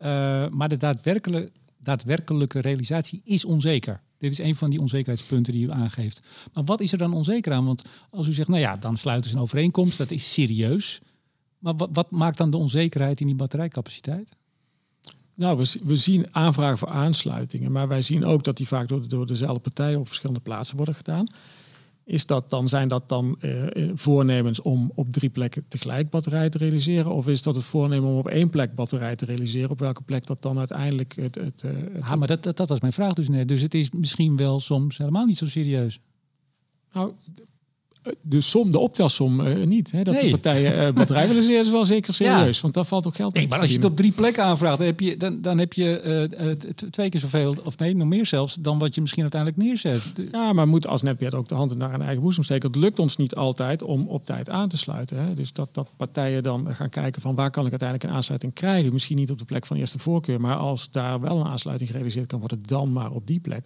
[0.52, 4.00] maar de daadwerkelijke, daadwerkelijke realisatie is onzeker.
[4.18, 6.22] Dit is een van die onzekerheidspunten die u aangeeft.
[6.54, 7.66] Maar wat is er dan onzeker aan?
[7.66, 11.02] Want als u zegt, nou ja, dan sluiten ze een overeenkomst, dat is serieus.
[11.62, 14.36] Maar wat, wat, maakt dan de onzekerheid in die batterijcapaciteit?
[15.34, 19.08] Nou, we, we, zien aanvragen voor aansluitingen, maar wij zien ook dat die vaak door,
[19.08, 21.28] door dezelfde partijen op verschillende plaatsen worden gedaan.
[22.04, 26.58] Is dat dan, zijn dat dan uh, voornemens om op drie plekken tegelijk batterij te
[26.58, 27.12] realiseren?
[27.12, 29.70] Of is dat het voornemen om op één plek batterij te realiseren?
[29.70, 31.36] Op welke plek dat dan uiteindelijk het...
[31.36, 33.48] het, het ja, maar dat, dat, dat was mijn vraag dus net.
[33.48, 36.00] Dus het is misschien wel soms helemaal niet zo serieus.
[36.94, 37.12] Nou,
[38.22, 39.92] de som, de optelsom uh, niet.
[39.92, 40.04] Hè?
[40.04, 40.24] Dat nee.
[40.24, 40.30] de
[40.94, 42.56] partijen uh, is wel zeker serieus.
[42.56, 42.62] Ja.
[42.62, 44.88] Want daar valt ook geld nee, Maar als je het op drie plekken aanvraagt, dan
[44.88, 46.52] heb je, dan, dan heb je uh,
[46.90, 50.02] twee keer zoveel, of nee, nog meer zelfs, dan wat je misschien uiteindelijk neerzet.
[50.32, 52.72] Ja, maar moet als netbeheerder ook de handen naar een eigen boezem steken.
[52.72, 55.18] Het lukt ons niet altijd om op tijd aan te sluiten.
[55.18, 55.34] Hè?
[55.34, 58.94] Dus dat, dat partijen dan gaan kijken van waar kan ik uiteindelijk een aansluiting krijgen.
[58.94, 62.28] Misschien niet op de plek van eerste voorkeur, maar als daar wel een aansluiting gerealiseerd
[62.28, 63.66] kan worden, dan maar op die plek.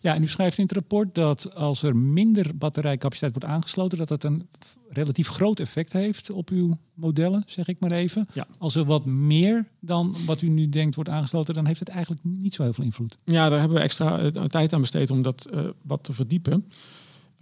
[0.00, 4.08] Ja, en u schrijft in het rapport dat als er minder batterijcapaciteit wordt aangesloten, dat
[4.08, 4.48] dat een
[4.88, 8.28] relatief groot effect heeft op uw modellen, zeg ik maar even.
[8.32, 8.46] Ja.
[8.58, 12.24] Als er wat meer dan wat u nu denkt wordt aangesloten, dan heeft het eigenlijk
[12.24, 13.18] niet zo heel veel invloed.
[13.24, 16.64] Ja, daar hebben we extra uh, tijd aan besteed om dat uh, wat te verdiepen.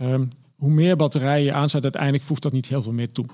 [0.00, 3.24] Um, hoe meer batterijen je aanzet, uiteindelijk voegt dat niet heel veel meer toe.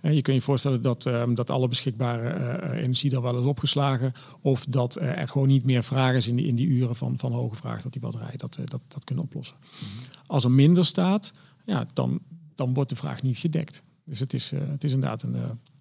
[0.00, 3.46] En je kunt je voorstellen dat, um, dat alle beschikbare uh, energie dan wel is
[3.46, 4.12] opgeslagen.
[4.40, 7.18] Of dat uh, er gewoon niet meer vraag is in die, in die uren van,
[7.18, 9.56] van hoge vraag dat die batterijen dat, uh, dat, dat kunnen oplossen.
[9.60, 9.98] Mm -hmm.
[10.26, 11.32] Als er minder staat,
[11.64, 12.20] ja, dan,
[12.54, 13.82] dan wordt de vraag niet gedekt.
[14.04, 15.34] Dus het is, het is inderdaad een,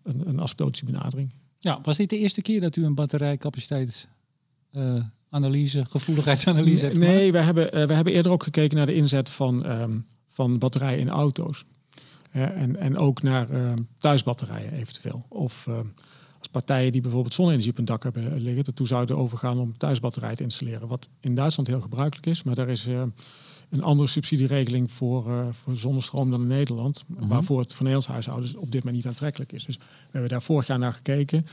[0.04, 1.34] een, een asymptotische benadering.
[1.60, 4.08] Ja, was dit de eerste keer dat u een batterijcapaciteit
[5.30, 9.72] analyse, gevoeligheidsanalyse hebt Nee, we hebben, we hebben eerder ook gekeken naar de inzet van...
[9.72, 11.66] Um, van batterijen in auto's.
[12.34, 15.26] Uh, en, en ook naar uh, thuisbatterijen eventueel.
[15.30, 15.80] Of uh,
[16.40, 20.38] als partijen die bijvoorbeeld zonne-energie op hun dak hebben liggen, ertoe zouden overgaan om thuisbatterijen
[20.38, 20.88] te installeren.
[20.88, 22.86] Wat in Duitsland heel gebruikelijk is, maar daar is
[23.70, 27.04] een andere subsidieregeling voor, voor zonnestroom dan in Nederland.
[27.08, 27.28] Mm -hmm.
[27.28, 29.66] Waarvoor het voor Nederlandse huishoudens op dit moment niet aantrekkelijk is.
[29.66, 31.46] Dus we hebben daar vorig jaar naar gekeken.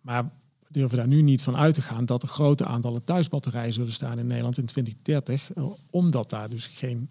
[0.00, 3.72] Maar we durven daar nu niet van uit te gaan dat er grote aantallen thuisbatterijen
[3.72, 5.50] zullen staan in Nederland in 2030.
[5.90, 7.10] Omdat daar dus geen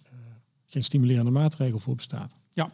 [0.73, 2.33] geen stimulerende maatregel voor bestaat.
[2.55, 2.69] Ja,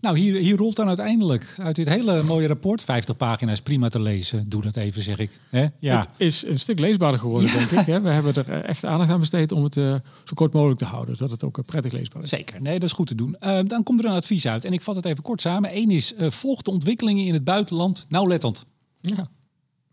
[0.00, 4.00] nou hier, hier rolt dan uiteindelijk uit dit hele mooie rapport, 50 pagina's, prima te
[4.00, 4.48] lezen.
[4.48, 5.30] Doe dat even, zeg ik.
[5.50, 5.66] He?
[5.78, 5.98] Ja.
[5.98, 7.56] Het is een stuk leesbaarder geworden, ja.
[7.56, 7.86] denk ik.
[7.86, 8.00] Hè?
[8.00, 9.94] We hebben er echt aandacht aan besteed om het uh,
[10.24, 12.28] zo kort mogelijk te houden, zodat het ook uh, prettig leesbaar is.
[12.28, 13.36] Zeker, nee, dat is goed te doen.
[13.40, 15.76] Uh, dan komt er een advies uit en ik vat het even kort samen.
[15.76, 18.64] Eén is, volg de ontwikkelingen in het buitenland nauwlettend.
[19.00, 19.28] Ja.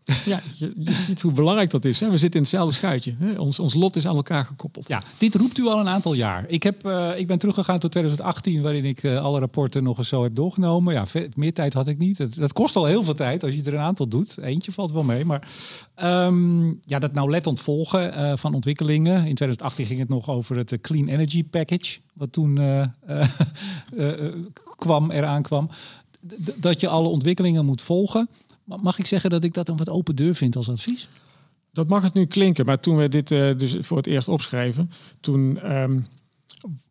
[0.24, 2.00] Ja, je, ziet hoe belangrijk dat is.
[2.00, 2.10] Hè?
[2.10, 3.14] We zitten in hetzelfde schuitje.
[3.18, 3.32] Hè?
[3.32, 4.88] Ons, ons lot is aan elkaar gekoppeld.
[4.88, 6.44] Ja, dit roept u al een aantal jaar.
[6.48, 10.08] Ik, heb, uh, ik ben teruggegaan tot 2018, waarin ik uh, alle rapporten nog eens
[10.08, 10.94] zo heb doorgenomen.
[10.94, 12.36] Ja, meer tijd had ik niet.
[12.38, 14.38] Dat, kost al heel veel tijd als je er een aantal doet.
[14.38, 15.24] Eentje valt wel mee.
[15.24, 15.48] Maar
[16.02, 19.16] um, ja, dat nauwlettend volgen uh, van ontwikkelingen.
[19.16, 22.60] In 2018 ging het nog over het Clean Energy Package, wat toen
[24.76, 25.68] kwam, eraan kwam.
[26.56, 28.28] Dat je alle ontwikkelingen moet volgen.
[28.64, 31.08] Mag ik zeggen dat ik dat een wat open deur vind als advies?
[31.72, 34.90] Dat mag het nu klinken, maar toen we dit uh, dus voor het eerst opschreven,
[35.20, 36.06] toen um,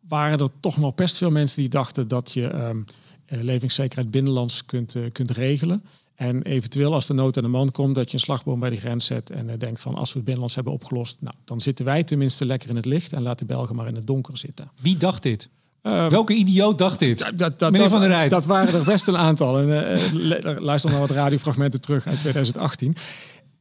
[0.08, 2.84] waren er toch nog best veel mensen die dachten dat je um,
[3.26, 5.84] levingszekerheid binnenlands kunt, uh, kunt regelen.
[6.14, 8.76] En eventueel als de nood aan de man komt, dat je een slagboom bij de
[8.76, 11.84] grens zet en uh, denkt van als we het binnenlands hebben opgelost, nou, dan zitten
[11.84, 14.70] wij tenminste lekker in het licht en laat de Belgen maar in het donker zitten.
[14.80, 15.48] Wie dacht dit?
[15.82, 17.18] Um, Welke idioot dacht dit?
[17.18, 18.30] Dat, dat, Meneer dat, van der Rijt.
[18.30, 19.58] Dat waren er best een aantal.
[19.58, 22.96] En, uh, luister naar wat radiofragmenten terug uit 2018.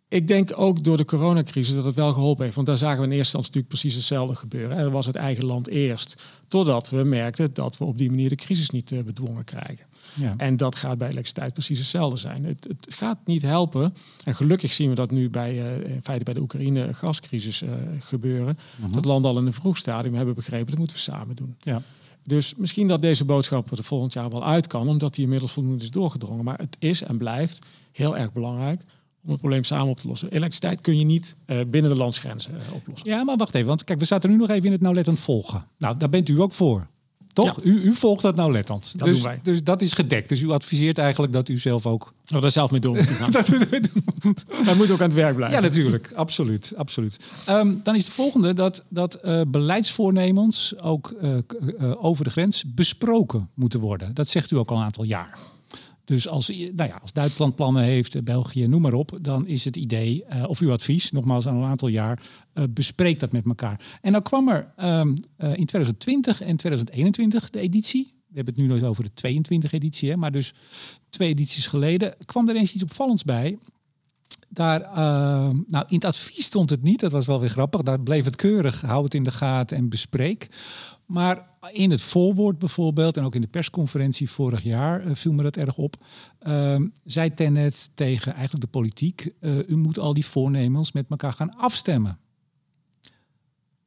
[0.07, 2.55] Ik denk ook door de coronacrisis dat het wel geholpen heeft.
[2.55, 4.78] Want daar zagen we in eerste instantie natuurlijk precies hetzelfde gebeuren.
[4.78, 6.22] Er was het eigen land eerst.
[6.47, 9.86] Totdat we merkten dat we op die manier de crisis niet uh, bedwongen krijgen.
[10.13, 10.34] Ja.
[10.38, 12.45] En dat gaat bij elektriciteit precies hetzelfde zijn.
[12.45, 13.93] Het, het, gaat niet helpen.
[14.24, 17.69] En gelukkig zien we dat nu bij, uh, in feite bij de Oekraïne gascrisis uh,
[17.99, 18.57] gebeuren.
[18.80, 18.93] -huh.
[18.93, 21.55] Dat landen al in een vroeg stadium hebben begrepen, dat moeten we samen doen.
[21.61, 21.82] Ja.
[22.24, 25.84] Dus misschien dat deze boodschap er volgend jaar wel uit kan, omdat die inmiddels voldoende
[25.84, 26.43] is doorgedrongen.
[26.43, 27.59] Maar het is en blijft
[27.91, 28.84] heel erg belangrijk
[29.24, 30.32] om het probleem samen op te lossen.
[30.32, 33.09] Elektriciteit kun je niet uh, binnen de landsgrenzen uh, oplossen.
[33.09, 35.65] Ja, maar wacht even, want kijk, we zaten nu nog even in het nauwlettend volgen.
[35.78, 36.88] Nou, daar bent u ook voor.
[37.34, 37.55] Toch?
[37.63, 37.71] Ja.
[37.71, 38.91] U, u, volgt dat nauwlettend.
[38.97, 39.39] Dat dus, doen wij.
[39.43, 40.29] dus dat is gedekt.
[40.29, 42.13] Dus u adviseert eigenlijk dat u zelf ook...
[42.36, 43.32] Oh, daar zelf mee door moet gaan.
[43.41, 43.47] dat
[44.51, 45.61] Hij moet ook aan het werk blijven.
[45.61, 46.11] Ja, natuurlijk.
[46.15, 46.73] Absoluut.
[46.75, 47.19] absoluut.
[47.49, 51.38] Um, dan is het volgende dat, dat uh, beleidsvoornemens ook uh,
[51.79, 54.13] uh, over de grens besproken moeten worden.
[54.13, 55.38] Dat zegt u ook al een aantal jaar.
[56.12, 59.76] Dus als, nou ja, als Duitsland plannen heeft, België, noem maar op, dan is het
[59.76, 63.99] idee, uh, of uw advies, nogmaals aan een aantal jaar, uh, bespreek dat met elkaar.
[64.01, 64.99] En dan kwam er uh,
[65.38, 68.14] in 2020 en 2021 de editie.
[68.28, 70.53] We hebben het nu nog over de 22 editie, hè, maar dus
[71.09, 73.57] twee edities geleden kwam er eens iets opvallends bij.
[74.49, 74.89] Daar,
[75.67, 77.82] nou, in het advies stond het niet, dat was wel weer grappig.
[77.82, 80.49] Daar bleef het keurig, hou het in de gaten en bespreek.
[81.11, 85.43] Maar in het voorwoord bijvoorbeeld, en ook in de persconferentie vorig jaar uh, viel me
[85.43, 85.95] dat erg op,
[86.47, 91.34] uh, zei Tennet tegen eigenlijk de politiek, uh, u moet al die voornemens met elkaar
[91.34, 92.17] gaan afstemmen.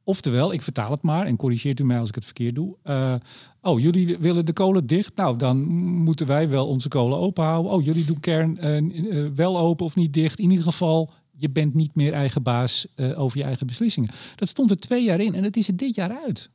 [0.07, 2.75] Oftewel, ik vertaal het maar en corrigeert u mij als ik het verkeerd doe.
[2.83, 3.15] Uh,
[3.61, 5.15] oh, jullie willen de kolen dicht?
[5.15, 5.67] Nou, dan
[6.03, 7.71] moeten wij wel onze kolen open houden.
[7.71, 10.39] Oh, jullie doen kern uh, wel open of niet dicht.
[10.39, 14.09] In ieder geval, je bent niet meer eigen baas over je eigen beslissingen.
[14.35, 16.49] Dat stond er twee jaar in en het is er dit jaar uit.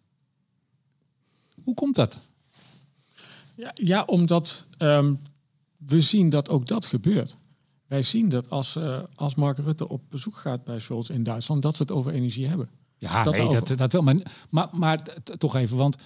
[1.64, 2.18] Hoe komt dat?
[3.54, 5.20] Ja, ja omdat um,
[5.76, 7.36] we zien dat ook dat gebeurt.
[7.86, 8.78] Wij zien dat als,
[9.14, 12.46] als Mark Rutte op bezoek gaat bij Scholz in Duitsland, dat ze het over energie
[12.46, 12.68] hebben.
[13.00, 13.66] Ja, dat, nee, over...
[13.66, 14.02] dat, dat wel.
[14.02, 14.16] Maar,
[14.50, 15.02] maar, maar
[15.38, 15.96] toch even, want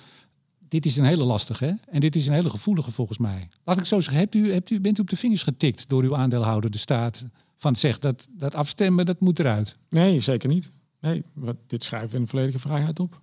[0.68, 1.72] dit is een hele lastige hè?
[1.90, 3.48] en dit is een hele gevoelige volgens mij.
[3.64, 6.02] Laat ik zo zeggen, hebt u, hebt u, bent u op de vingers getikt door
[6.02, 7.24] uw aandeelhouder, de staat,
[7.56, 9.76] van zegt dat, dat afstemmen, dat moet eruit?
[9.88, 10.70] Nee, zeker niet.
[11.00, 11.22] Nee,
[11.66, 13.22] dit schrijven we in volledige vrijheid op.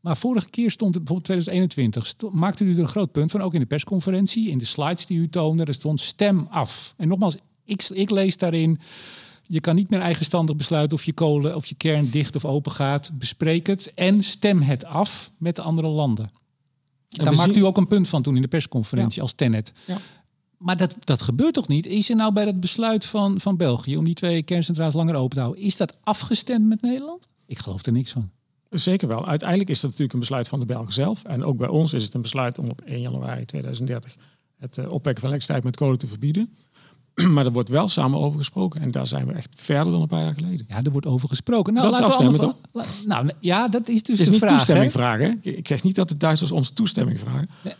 [0.00, 3.42] Maar vorige keer stond het bijvoorbeeld 2021, stond, maakte u er een groot punt van,
[3.42, 6.94] ook in de persconferentie, in de slides die u toonde, er stond stem af.
[6.96, 8.78] En nogmaals, ik, ik lees daarin,
[9.48, 12.72] je kan niet meer eigenstandig besluiten of je kolen of je kern dicht of open
[12.72, 13.10] gaat.
[13.18, 16.24] Bespreek het en stem het af met de andere landen.
[16.24, 17.62] En Daar maakte zien...
[17.62, 19.22] u ook een punt van toen in de persconferentie ja.
[19.22, 19.72] als Tenet.
[19.86, 19.98] Ja.
[20.58, 21.86] Maar dat, dat gebeurt toch niet?
[21.86, 25.36] Is er nou bij het besluit van, van België om die twee kerncentrales langer open
[25.36, 27.28] te houden, is dat afgestemd met Nederland?
[27.46, 28.30] Ik geloof er niks van.
[28.70, 29.26] Zeker wel.
[29.26, 31.24] Uiteindelijk is dat natuurlijk een besluit van de Belgen zelf.
[31.24, 34.16] En ook bij ons is het een besluit om op 1 januari 2030
[34.56, 36.56] het uh, opwekken van elektriciteit met kolen te verbieden.
[37.34, 38.80] maar er wordt wel samen over gesproken.
[38.80, 40.66] En daar zijn we echt verder dan een paar jaar geleden.
[40.68, 41.72] Ja, er wordt over gesproken.
[41.72, 42.56] Nou, dat is afstemmen toch?
[43.06, 44.98] Nou, ja, dat is dus het is de niet vraag, toestemming hè?
[44.98, 45.38] vragen.
[45.42, 47.48] Ik zeg niet dat de Duitsers ons toestemming vragen.
[47.64, 47.74] Nee.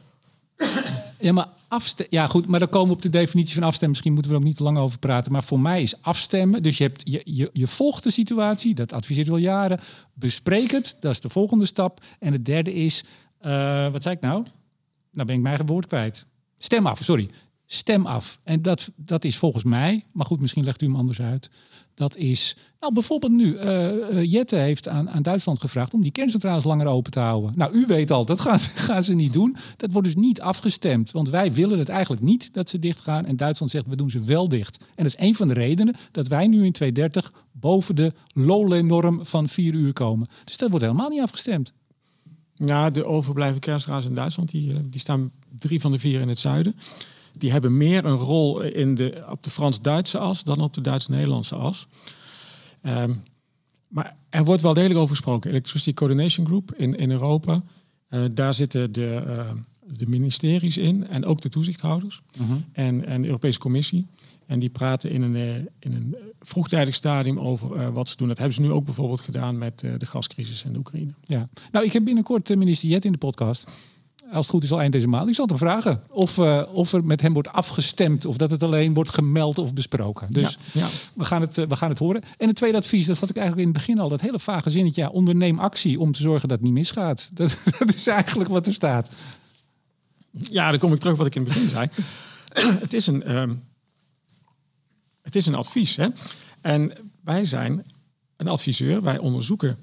[1.21, 2.15] Ja, maar afstemmen.
[2.15, 3.91] Ja, goed, maar dan komen we op de definitie van afstemmen.
[3.91, 5.33] Misschien moeten we er ook niet te lang over praten.
[5.33, 6.63] Maar voor mij is afstemmen.
[6.63, 9.81] Dus je, hebt, je, je, je volgt de situatie, dat adviseert wel jaren.
[10.15, 12.01] Bespreek het, dat is de volgende stap.
[12.19, 13.05] En het derde is,
[13.43, 14.45] uh, wat zei ik nou?
[15.13, 16.27] Nou ben ik mijn eigen woord kwijt.
[16.59, 17.29] Stem af, sorry.
[17.67, 18.39] Stem af.
[18.43, 21.51] En dat, dat is volgens mij, maar goed, misschien legt u hem anders uit.
[21.95, 26.11] Dat is, nou bijvoorbeeld nu, uh, uh, Jette heeft aan, aan Duitsland gevraagd om die
[26.11, 27.53] kerncentrales langer open te houden.
[27.55, 29.57] Nou, u weet al, dat gaan, gaan ze niet doen.
[29.77, 33.27] Dat wordt dus niet afgestemd, want wij willen het eigenlijk niet dat ze dicht gaan.
[33.27, 34.79] En Duitsland zegt, we doen ze wel dicht.
[34.81, 39.25] En dat is een van de redenen dat wij nu in 2030 boven de LOLE-norm
[39.25, 40.29] van vier uur komen.
[40.45, 41.73] Dus dat wordt helemaal niet afgestemd.
[42.55, 46.39] Ja, de overblijven kerncentrales in Duitsland, die, die staan drie van de vier in het
[46.39, 46.75] zuiden.
[47.39, 51.55] Die hebben meer een rol in de, op de Frans-Duitse as dan op de Duits-Nederlandse
[51.55, 51.87] as.
[52.83, 53.15] Ehm,
[53.89, 55.51] maar er wordt wel degelijk over gesproken.
[55.51, 57.63] Electricity Coordination Group in, in Europa.
[58.11, 59.51] Uh, daar zitten de, uh,
[59.97, 62.23] de ministeries in en ook de toezichthouders
[62.73, 64.07] en, en de Europese Commissie.
[64.47, 68.29] En die praten in een, uh, in een vroegtijdig stadium over wat ze doen.
[68.29, 71.11] Dat hebben ze nu ook bijvoorbeeld gedaan met de gascrisis in de Oekraïne.
[71.23, 73.71] Ja, nou ik heb binnenkort minister Jet in de podcast
[74.33, 75.29] als het goed is al eind deze maand.
[75.29, 78.63] Ik zal hem vragen of, uh, of er met hem wordt afgestemd of dat het
[78.63, 80.31] alleen wordt gemeld of besproken.
[80.31, 80.87] Dus ja, ja.
[81.15, 82.23] We, gaan het, uh, we gaan het horen.
[82.39, 84.71] En het tweede advies, dat had ik eigenlijk in het begin al, dat hele vage
[84.71, 87.29] zinnetje, ja, onderneem actie om te zorgen dat het niet misgaat.
[87.33, 89.09] Dat, dat is eigenlijk wat er staat.
[90.31, 91.89] Ja, dan kom ik terug wat ik in het begin zei.
[92.85, 93.63] het, is een, um,
[95.23, 95.97] het is een advies.
[95.97, 96.09] Hè?
[96.61, 96.93] En
[97.25, 97.85] wij zijn
[98.37, 99.79] een adviseur, wij onderzoeken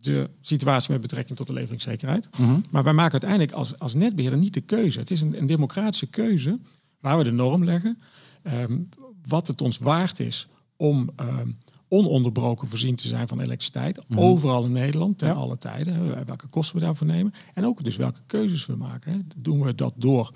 [0.00, 2.28] de situatie met betrekking tot de leveringszekerheid.
[2.36, 4.98] Mm Maar wij maken uiteindelijk als, als netbeheerder niet de keuze.
[4.98, 6.58] Het is een, een democratische keuze
[7.00, 7.98] waar we de norm leggen.
[8.42, 8.88] Um,
[9.26, 11.56] wat het ons waard is om um,
[11.88, 14.02] ononderbroken voorzien te zijn van elektriciteit.
[14.06, 15.34] Mm Overal in Nederland, ten ja.
[15.34, 16.26] alle tijden.
[16.26, 17.34] Welke kosten we daarvoor nemen.
[17.54, 19.12] En ook dus welke keuzes we maken.
[19.12, 19.18] Hè.
[19.36, 20.32] Doen we dat door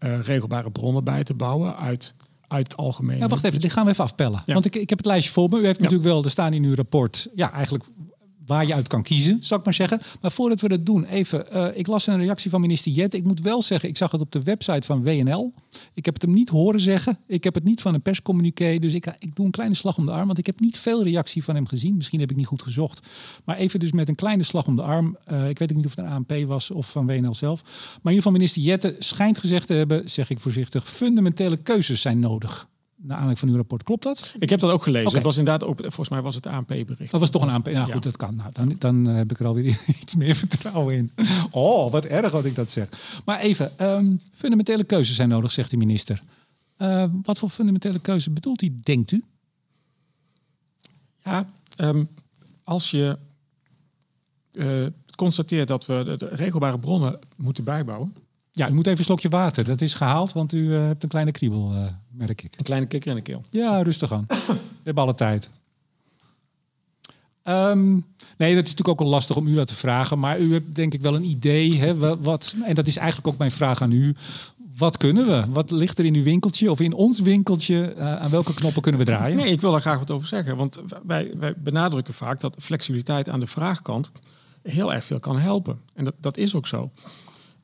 [0.00, 2.14] uh, regelbare bronnen bij te bouwen uit
[2.50, 3.18] uit het algemeen.
[3.18, 4.42] Ja, wacht even, dit gaan we even afpellen.
[4.44, 4.52] Ja.
[4.52, 5.58] Want ik, ik heb het lijstje voor me.
[5.58, 5.82] U heeft ja.
[5.82, 7.84] natuurlijk wel, er staan in uw rapport, ja, eigenlijk
[8.50, 10.00] waar je uit kan kiezen, zou ik maar zeggen.
[10.20, 11.46] Maar voordat we dat doen, even.
[11.52, 13.14] Uh, ik las een reactie van minister Jet.
[13.14, 15.52] Ik moet wel zeggen, ik zag het op de website van WNL.
[15.94, 17.18] Ik heb het hem niet horen zeggen.
[17.26, 18.78] Ik heb het niet van een perscommuniqué.
[18.78, 20.26] Dus ik, ik doe een kleine slag om de arm.
[20.26, 21.96] Want ik heb niet veel reactie van hem gezien.
[21.96, 23.06] Misschien heb ik niet goed gezocht.
[23.44, 25.16] Maar even dus met een kleine slag om de arm.
[25.32, 27.62] Uh, ik weet niet of het een ANP was of van WNL zelf.
[27.62, 32.00] Maar in ieder geval minister Jette schijnt gezegd te hebben, zeg ik voorzichtig, fundamentele keuzes
[32.00, 32.66] zijn nodig
[33.02, 33.82] naar aanleiding van uw rapport.
[33.82, 34.34] Klopt dat?
[34.38, 35.06] Ik heb dat ook gelezen.
[35.06, 35.18] Okay.
[35.18, 37.10] Het was inderdaad ook, volgens mij was het ANP-bericht.
[37.10, 37.68] Dat was toch een ANP?
[37.68, 37.98] Ja, goed, ja.
[37.98, 38.36] dat kan.
[38.36, 41.12] Nou, dan, dan heb ik er alweer iets meer vertrouwen in.
[41.50, 42.88] Oh, wat erg wat ik dat zeg.
[43.24, 46.20] Maar even, um, fundamentele keuzes zijn nodig, zegt de minister.
[46.78, 49.22] Uh, wat voor fundamentele keuze bedoelt hij, denkt u?
[51.24, 52.08] Ja, um,
[52.64, 53.18] als je
[54.52, 58.14] uh, constateert dat we de, de regelbare bronnen moeten bijbouwen.
[58.52, 59.64] Ja, u moet even een slokje water.
[59.64, 61.74] Dat is gehaald, want u uh, hebt een kleine kriebel,
[62.20, 62.54] merk ik.
[62.58, 63.44] Een kleine kikker in de keel.
[63.50, 64.24] Ja, rustig aan.
[64.56, 65.48] We hebben alle tijd.
[67.44, 68.06] Um,
[68.36, 70.18] nee, dat is natuurlijk ook al lastig om u dat te vragen.
[70.18, 71.78] Maar u hebt denk ik wel een idee.
[71.78, 74.14] Hè, wat, en dat is eigenlijk ook mijn vraag aan u.
[74.76, 75.44] Wat kunnen we?
[75.48, 77.94] Wat ligt er in uw winkeltje of in ons winkeltje?
[77.96, 79.36] Uh, aan welke knoppen kunnen we draaien?
[79.36, 80.56] Nee, ik wil daar graag wat over zeggen.
[80.56, 84.10] Want wij, wij benadrukken vaak dat flexibiliteit aan de vraagkant
[84.62, 85.80] heel erg veel kan helpen.
[85.94, 86.90] En dat, dat is ook zo.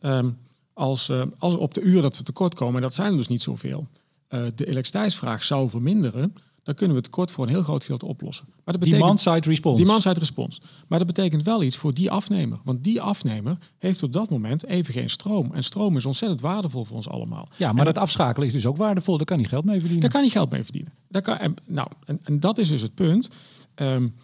[0.01, 0.39] Um,
[0.73, 3.29] als, uh, als op de uren dat we tekort komen, en dat zijn er dus
[3.29, 3.87] niet zoveel,
[4.29, 6.35] de elektriciteitsvraag zou verminderen,
[6.67, 8.47] dan kunnen we het tekort voor een heel groot gedeelte oplossen.
[8.47, 9.83] Maar dat betekent, demand-side response.
[9.83, 10.61] Demand-side response.
[10.89, 12.59] Maar dat betekent wel iets voor die afnemer.
[12.65, 15.55] Want die afnemer heeft op dat moment even geen stroom.
[15.55, 17.49] En stroom is ontzettend waardevol voor ons allemaal.
[17.57, 19.17] Ja, maar en dat afschakelen is dus ook waardevol.
[19.17, 20.01] Daar kan hij geld mee verdienen.
[20.01, 20.93] Daar kan hij geld mee verdienen.
[21.09, 23.29] Daar kan, en, nou, en, en dat is dus het punt.
[23.75, 24.15] Um,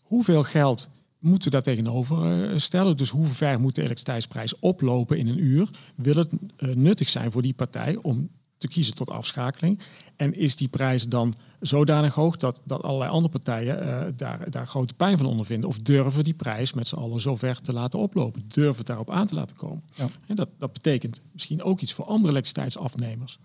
[0.00, 0.88] hoeveel geld
[1.18, 2.96] moeten daar tegenover uh, stellen.
[2.96, 5.68] Dus hoe ver moet de elektriciteitsprijs oplopen in een uur?
[5.94, 8.28] Wil het uh, nuttig zijn voor die partij om
[8.58, 9.80] te kiezen tot afschakeling?
[10.16, 14.66] En is die prijs dan zodanig hoog dat, dat allerlei andere partijen uh, daar, daar
[14.66, 15.68] grote pijn van ondervinden?
[15.68, 18.44] Of durven die prijs met z'n allen zo ver te laten oplopen?
[18.48, 19.82] Durven het daarop aan te laten komen?
[19.94, 20.08] Ja.
[20.26, 23.38] En dat, dat betekent misschien ook iets voor andere elektriciteitsafnemers.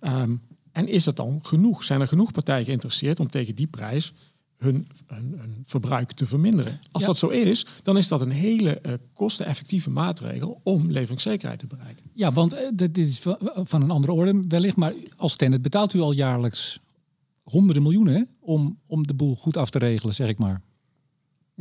[0.00, 0.40] Um,
[0.72, 1.84] en is dat dan genoeg?
[1.84, 4.12] Zijn er genoeg partijen geïnteresseerd om tegen die prijs
[4.60, 6.78] hun, hun, hun, verbruik te verminderen.
[6.92, 7.08] Als ja.
[7.08, 12.04] dat zo is, dan is dat een hele uh, kosteneffectieve maatregel om leveringszekerheid te bereiken.
[12.14, 13.20] Ja, want uh, dit is
[13.54, 16.80] van een andere orde wellicht, maar als Tennet betaalt u al jaarlijks
[17.42, 20.62] honderden miljoenen hè, om, om de boel goed af te regelen, zeg ik maar.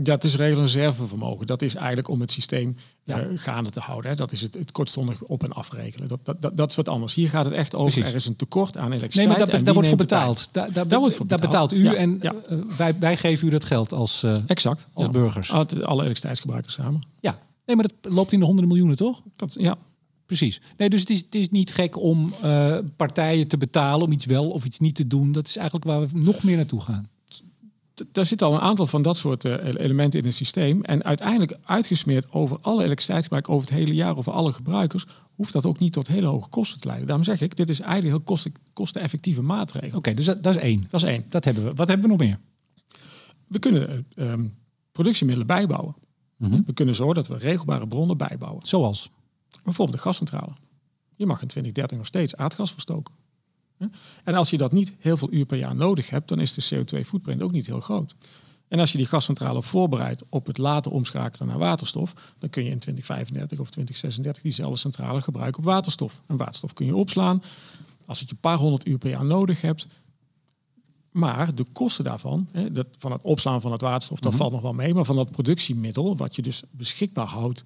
[0.03, 1.45] Het is reservevermogen.
[1.45, 3.25] Dat is eigenlijk om het systeem ja.
[3.25, 4.11] uh, gaande te houden.
[4.11, 4.17] Hè.
[4.17, 6.07] Dat is het, het kortstondig op- en afregelen.
[6.07, 7.13] Dat, dat, dat, dat, is wat anders.
[7.13, 8.09] Hier gaat het echt over, Precies.
[8.09, 9.37] er is een tekort aan elektriciteit.
[9.37, 10.49] Nee, maar daar wordt voor betaald.
[10.51, 11.41] Daar, wordt voor betaald.
[11.41, 11.93] betaalt u ja.
[11.93, 12.33] en ja.
[12.49, 15.51] Uh, wij, wij geven u dat geld als, uh, exact, als burgers.
[15.51, 17.01] Alle elektriciteitsgebruikers samen.
[17.19, 19.21] Ja, nee, maar dat loopt in de honderden miljoenen, toch?
[19.35, 19.77] Dat, ja.
[20.25, 20.61] Precies.
[20.77, 22.33] Nee, dus het is, het is niet gek om
[22.95, 25.31] partijen te betalen om iets wel of iets niet te doen.
[25.31, 27.09] Dat is eigenlijk waar we nog meer naartoe gaan
[28.11, 30.83] daar zitten al een aantal van dat soort uh, elementen in het systeem.
[30.83, 35.65] En uiteindelijk uitgesmeerd over alle elektriciteitsgebruik over het hele jaar, over alle gebruikers, hoeft dat
[35.65, 37.07] ook niet tot hele hoge kosten te leiden.
[37.07, 39.87] Daarom zeg ik, dit is eigenlijk heel kosten, kosteneffectieve maatregel.
[39.87, 40.87] Oké, okay, dus dat, dat, is één.
[40.89, 41.25] Dat is één.
[41.29, 41.73] Dat hebben we.
[41.73, 42.39] Wat hebben we nog meer?
[43.47, 44.57] We kunnen uh, um,
[44.91, 45.95] productiemiddelen bijbouwen.
[46.37, 46.63] Mm -hmm.
[46.65, 48.67] We kunnen zorgen dat we regelbare bronnen bijbouwen.
[48.67, 49.09] Zoals?
[49.63, 50.51] Bijvoorbeeld de gascentrale.
[51.15, 53.13] Je mag in 2030 nog steeds aardgas verstoken.
[54.23, 56.75] En als je dat niet heel veel uur per jaar nodig hebt, dan is de
[56.75, 58.15] CO2-footprint ook niet heel groot.
[58.67, 62.69] En als je die gascentrale voorbereidt op het later omschakelen naar waterstof, dan kun je
[62.69, 66.21] in 2035 of 2036 diezelfde centrale gebruiken op waterstof.
[66.27, 67.41] En waterstof kun je opslaan
[68.05, 69.87] als het je een paar honderd uur per jaar nodig hebt.
[71.11, 74.41] Maar de kosten daarvan, hè, dat, van het opslaan van het waterstof, dat Mhm.
[74.41, 74.93] valt nog wel mee.
[74.93, 77.63] Maar van dat productiemiddel, wat je dus beschikbaar houdt,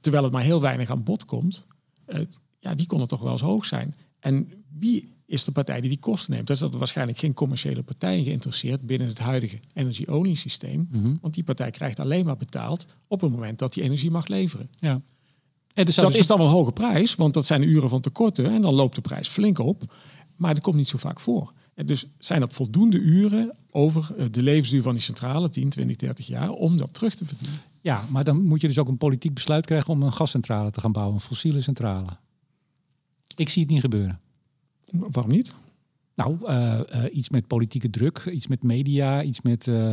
[0.00, 1.64] terwijl het maar heel weinig aan bod komt,
[2.04, 2.20] eh,
[2.58, 3.94] ja, die konden toch wel eens hoog zijn.
[4.20, 6.46] En wie is de partij die die kosten neemt?
[6.46, 10.88] Dus dat er waarschijnlijk geen commerciële partij geïnteresseerd binnen het huidige energie-only systeem.
[10.90, 11.14] Mhm.
[11.20, 14.70] Want die partij krijgt alleen maar betaald op het moment dat die energie mag leveren.
[14.76, 15.00] Ja.
[15.74, 17.88] En zou Dat dus- is dan wel een hoge prijs, want dat zijn de uren
[17.88, 19.94] van tekorten en dan loopt de prijs flink op.
[20.36, 21.52] Maar dat komt niet zo vaak voor.
[21.74, 25.96] En dus zijn dat voldoende uren over eh, de levensduur van die centrale, 10, 20,
[25.96, 27.60] 30 jaar, om dat terug te verdienen.
[27.80, 30.80] Ja, maar dan moet je dus ook een politiek besluit krijgen om een gascentrale te
[30.80, 32.08] gaan bouwen, een fossiele centrale.
[33.36, 34.20] Ik zie het niet gebeuren.
[34.90, 35.54] Waarom niet?
[36.14, 39.90] Nou, eh, eh, iets met politieke druk, iets met media, iets met eh,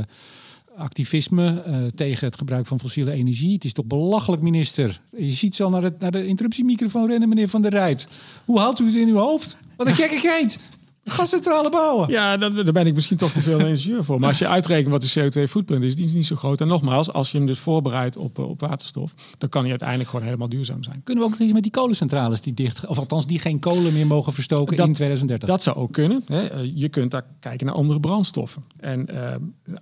[0.77, 1.63] activisme
[1.95, 3.53] tegen het gebruik van fossiele energie.
[3.53, 5.01] Het is toch belachelijk, minister.
[5.17, 8.07] Je ziet zo naar, het, naar de interruptiemicrofoon rennen, meneer Van der Rijt.
[8.45, 9.57] Hoe houdt u het in uw hoofd?
[9.77, 10.59] Wat een gekkigheid.
[11.07, 12.09] Gascentrale bouwen.
[12.09, 14.19] Ja, daar, daar ben ik misschien toch te veel ingenieur voor.
[14.19, 16.61] Maar als je uitrekent wat de CO2-footprint is, die is niet zo groot.
[16.61, 20.09] En nogmaals, als je hem dus voorbereidt op, eh, op waterstof, dan kan hij uiteindelijk
[20.09, 21.01] gewoon helemaal duurzaam zijn.
[21.03, 23.93] Kunnen we ook nog iets met die kolencentrales die dicht, of althans die geen kolen
[23.93, 25.49] meer mogen verstoken Dat- in 2030?
[25.49, 26.23] Dat zou ook kunnen.
[26.27, 26.45] Hè.
[26.47, 28.63] Eh, Je kunt daar kijken naar andere brandstoffen.
[28.79, 29.39] En ehm,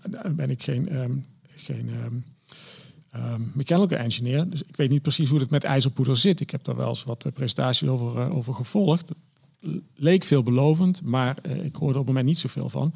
[0.09, 1.11] daar ben ik geen, ehm,
[1.55, 2.15] geen ehm,
[3.23, 4.49] ehm, mechanical engineer.
[4.49, 6.39] Dus ik weet niet precies hoe het met ijzerpoeder zit.
[6.39, 9.11] Ik heb daar wel eens wat eh, presentaties over, eh, over gevolgd.
[9.95, 12.93] Leek veelbelovend, maar eh, ik hoorde op het moment niet zoveel van.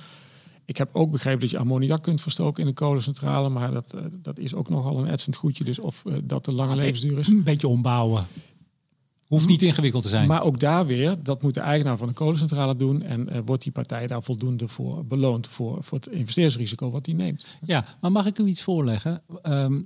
[0.66, 3.50] Ik heb ook begrepen dat je ammoniak kunt verstoken in een kolencentrale.
[3.50, 5.64] Maar dat, eh, dat is ook nogal een etsend goedje.
[5.64, 7.28] Dus of eh, dat de lange levensduur is.
[7.28, 8.26] Een beetje ombouwen.
[9.26, 10.28] Hoeft niet ingewikkeld te zijn.
[10.28, 13.02] Maar ook daar weer, dat moet de eigenaar van de kolencentrale doen.
[13.02, 17.46] En wordt die partij daar voldoende voor beloond voor, voor het investeringsrisico wat die neemt.
[17.66, 19.22] Ja, maar mag ik u iets voorleggen?
[19.42, 19.80] Ehm, eh,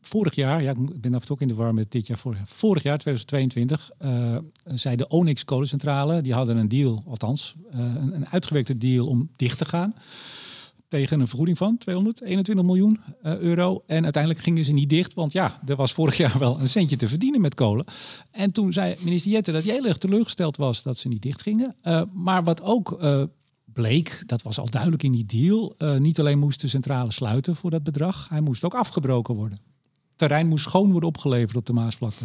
[0.00, 2.18] vorig jaar, ja, ik ben af en toe ook in de war met dit jaar,
[2.18, 7.80] vorig vorig jaar 2022, eh, zei de Onyx kolencentrale, die hadden een deal, althans, eh,
[7.80, 9.94] een, een uitgewerkte deal om dicht te gaan.
[10.88, 13.82] Tegen een vergoeding van 221 miljoen eh, euro.
[13.86, 16.96] En uiteindelijk gingen ze niet dicht, want ja, er was vorig jaar wel een centje
[16.96, 17.84] te verdienen met kolen.
[18.30, 21.42] En toen zei minister Jette dat hij heel erg teleurgesteld was dat ze niet dicht
[21.42, 21.74] gingen.
[21.82, 23.22] Eh, maar wat ook eh,
[23.76, 27.56] bleek, dat was al duidelijk in die deal, eh, niet alleen moest de centrale sluiten
[27.56, 29.58] voor dat bedrag, hij moest ook afgebroken worden.
[30.08, 32.24] Het terrein moest schoon worden opgeleverd op de Maasvlakte.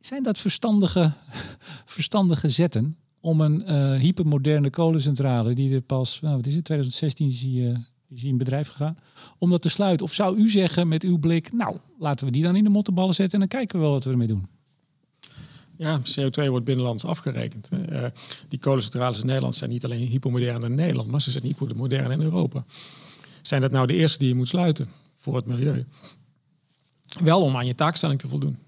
[0.00, 1.12] Zijn dat verstandige,
[1.96, 7.28] verstandige zetten om een eh, hypermoderne kolencentrale, die er pas, nou, wat is het, 2016
[7.28, 7.78] is die, eh,
[8.08, 8.98] is in bedrijf gegaan,
[9.38, 10.06] om dat te sluiten?
[10.06, 13.14] Of zou u zeggen met uw blik, nou, laten we die dan in de mottenballen
[13.14, 14.53] zetten en dan kijken we wel wat we ermee doen?
[15.76, 17.68] Ja, CO2 wordt binnenlands afgerekend.
[17.88, 18.04] Eh,
[18.48, 22.20] die kolencentrales in Nederland zijn niet alleen hypermodern in Nederland, maar ze zijn hypermodern in
[22.20, 22.64] Europa.
[23.42, 25.84] Zijn dat nou de eerste die je moet sluiten voor het milieu?
[27.22, 28.58] Wel om aan je taakstelling te voldoen.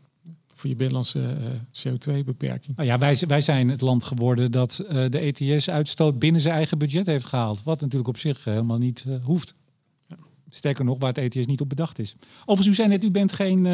[0.55, 2.77] Voor je binnenlandse eh, CO2-beperking.
[2.77, 6.79] Nou ja, wij, wij zijn het land geworden dat eh, de ETS-uitstoot binnen zijn eigen
[6.79, 7.63] budget heeft gehaald.
[7.63, 9.55] Wat natuurlijk op zich helemaal niet hoeft.
[10.51, 12.15] Sterker nog, waar het ETS niet op bedacht is.
[12.41, 13.67] Overigens, u zei net, u bent geen,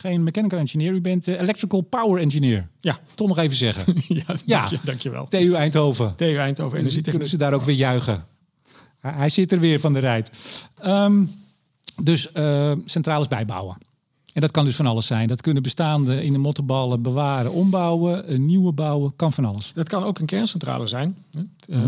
[0.00, 2.68] geen mechanical engineer, u bent eh, electrical power engineer.
[2.80, 3.94] Ja, Toch nog even zeggen.
[4.08, 4.58] ja, Ja.
[4.58, 5.28] Dank, je, dankjewel.
[5.28, 6.16] TU Eindhoven.
[6.16, 8.24] TU Eindhoven En dan kunnen ze daar ook weer juichen.
[9.00, 10.30] Hij, hij zit er weer van de rijt.
[10.80, 11.22] Ehm,
[12.02, 13.76] dus eh, centrales bijbouwen.
[14.32, 15.28] En dat kan dus van alles zijn.
[15.28, 19.72] Dat kunnen bestaande in de mottenballen bewaren, ombouwen, een nieuwe bouwen, kan van alles.
[19.74, 21.16] Dat kan ook een kerncentrale zijn.
[21.34, 21.42] Eh,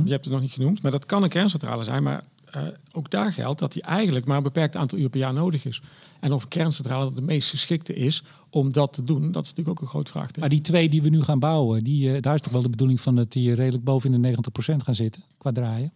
[0.04, 2.02] Je hebt het nog niet genoemd, maar dat kan een kerncentrale zijn.
[2.02, 2.22] Maar
[2.52, 5.64] eh, ook daar geldt dat die eigenlijk maar een beperkt aantal uur per jaar nodig
[5.64, 5.82] is.
[6.20, 9.80] En of kerncentrale de meest geschikte is om dat te doen, dat is natuurlijk ook
[9.80, 10.40] een groot vraagteken.
[10.40, 12.68] Maar die twee die we nu gaan bouwen, die, eh, daar is toch wel de
[12.68, 15.92] bedoeling van dat die redelijk boven in de 90% gaan zitten qua draaien.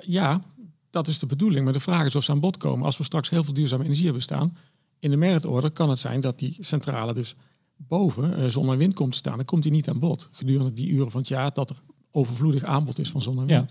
[0.00, 0.40] Ja,
[0.90, 1.64] dat is de bedoeling.
[1.64, 2.84] Maar de vraag is of ze aan bod komen.
[2.84, 4.56] Als we straks heel veel duurzame energie hebben staan,
[4.98, 7.34] in de meritorde kan het zijn dat die centrale dus
[7.76, 9.36] boven eh, zon en wind komt te staan.
[9.36, 11.76] Dan komt die niet aan bod gedurende die uren van het jaar dat er
[12.10, 13.64] overvloedig aanbod is van zon en Ja.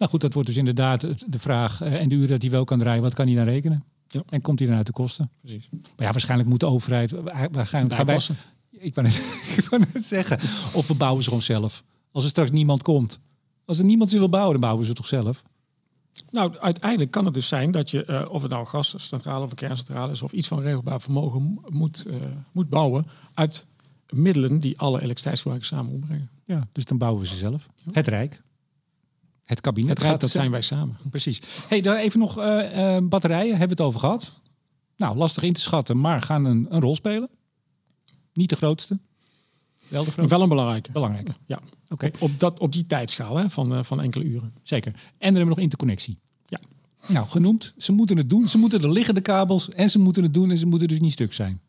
[0.00, 1.80] Nou goed, dat wordt dus inderdaad het- de vraag.
[1.80, 3.84] eh, en de uren dat hij wel kan draaien, wat kan hij dan rekenen?
[4.08, 4.22] Ja.
[4.28, 5.30] En komt hij dan uit de kosten?
[5.38, 5.68] Precies.
[5.70, 7.10] Maar ja, waarschijnlijk moet de overheid.
[7.10, 8.14] Waarschijnlijk gaan wij,
[9.56, 10.38] ik wou net zeggen.
[10.74, 11.84] Of we bouwen ze gewoon zelf.
[12.12, 13.20] Als er straks niemand komt.
[13.64, 15.42] Als er niemand ze wil bouwen, dan bouwen ze toch zelf.
[16.30, 19.50] Nou, uiteindelijk kan het dus zijn dat je, eh, of het nou een gascentrale of
[19.50, 22.14] een kerncentrale is, of iets van regelbaar vermogen mo- moet, eh,
[22.52, 23.66] moet bouwen uit
[24.08, 26.30] middelen die alle elektriciteitsgebruikers samen opbrengen.
[26.44, 27.66] Ja, dus dan bouwen we ze zelf.
[27.92, 28.42] Het Rijk.
[29.50, 29.98] Het kabinet.
[29.98, 30.96] Het gaat dat zijn wij samen.
[31.10, 31.40] Precies.
[31.68, 33.50] Hey, dan even nog eh, eh, batterijen.
[33.50, 34.32] Hebben we het over gehad?
[34.96, 37.28] Nou, lastig in te schatten, maar gaan een, een rol spelen.
[38.32, 38.98] Niet de grootste.
[39.88, 40.26] Wel de?
[40.26, 40.92] Wel een belangrijke.
[40.92, 41.32] Belangrijke.
[41.46, 44.52] Ja, Oké, op, op, dat, op die tijdschaal hè, van, eh, van enkele uren.
[44.62, 44.92] zeker.
[44.92, 46.18] En dan hebben we nog interconnectie.
[46.46, 46.60] Ja.
[47.06, 47.72] Nou, genoemd.
[47.76, 48.48] Ze moeten het doen.
[48.48, 49.68] Ze moeten er liggen, de kabels.
[49.68, 51.60] En ze moeten het doen en ze moeten dus niet stuk zijn.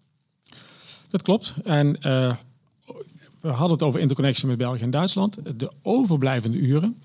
[1.09, 1.55] Dat klopt.
[1.63, 1.97] En
[3.41, 5.37] we hadden het over interconnectie met België en Duitsland.
[5.59, 6.97] De overblijvende uren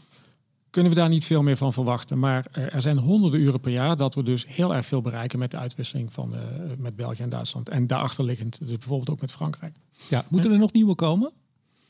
[0.77, 2.19] kunnen we daar niet veel meer van verwachten.
[2.19, 5.51] Maar er zijn honderden uren per jaar dat we dus heel erg veel bereiken met
[5.51, 6.41] de uitwisseling van, eh,
[6.79, 7.69] met België en Duitsland.
[7.69, 9.77] En daarachterliggend, dus bijvoorbeeld ook met Frankrijk.
[10.09, 11.33] Ja, moeten er nog nieuwe komen?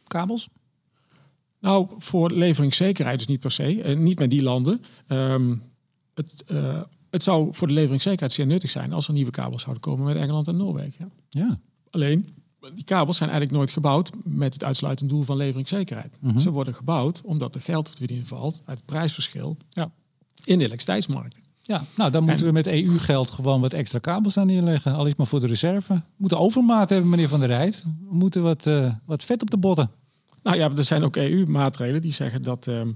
[0.07, 0.49] Kabels?
[1.61, 3.82] Nou, voor leveringszekerheid dus niet per se.
[3.82, 4.80] Eh, niet met die landen.
[5.07, 5.57] Ehm,
[6.14, 6.80] het, eh,
[7.11, 10.16] het zou voor de leveringszekerheid zeer nuttig zijn als er nieuwe kabels zouden komen met
[10.16, 11.12] Engeland en Noorwegen.
[11.28, 11.41] Ja.
[11.41, 11.61] Ja.
[11.91, 12.28] Alleen,
[12.75, 16.19] die kabels zijn eigenlijk nooit gebouwd met het uitsluitend doel van leveringszekerheid.
[16.21, 16.39] Mhm.
[16.39, 19.91] Ze worden gebouwd omdat er geld te verdienen valt uit het prijsverschil Ja.
[20.45, 21.39] in de elektriciteitsmarkt.
[21.62, 24.95] Ja, nou dan moeten we met EU-geld gewoon wat extra kabels aan neerleggen.
[24.95, 25.95] Al is maar voor de reserve.
[25.95, 27.83] We moeten overmaat hebben, meneer Van der Rijt.
[28.09, 29.91] We moeten wat, eh, wat vet op de botten.
[30.43, 32.93] Nou ja, er zijn ook EU-maatregelen die zeggen dat ehm,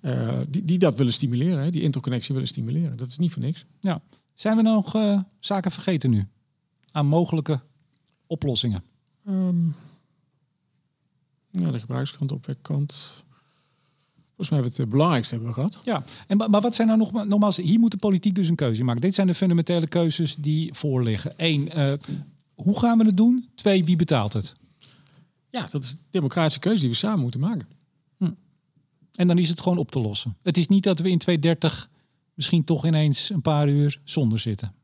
[0.00, 2.96] eh, die, die dat willen stimuleren, hè, die interconnectie willen stimuleren.
[2.96, 3.66] Dat is niet voor niks.
[3.80, 4.02] Ja.
[4.34, 6.26] Zijn we nog eh, zaken vergeten nu?
[6.90, 7.60] Aan mogelijke
[8.26, 8.82] oplossingen.
[9.26, 9.66] Ehm
[11.50, 12.92] ja, de gebruikskant, opwekkant.
[14.24, 15.80] Volgens mij hebben we het eh, belangrijkste hebben we gehad.
[15.84, 18.84] Ja, en, maar wat zijn nou nog, nogmaals, hier moet de politiek dus een keuze
[18.84, 19.00] maken.
[19.00, 21.32] Dit zijn de fundamentele keuzes die voorliggen.
[21.36, 21.92] Eén, eh,
[22.54, 23.48] hoe gaan we het doen?
[23.54, 24.54] Twee, wie betaalt het?
[25.50, 27.68] Ja, dat is een democratische keuze die we samen moeten maken.
[29.14, 30.36] En dan is het gewoon op te lossen.
[30.42, 31.90] Het is niet dat we in 2030
[32.34, 34.74] misschien toch ineens een paar uur zonder zitten.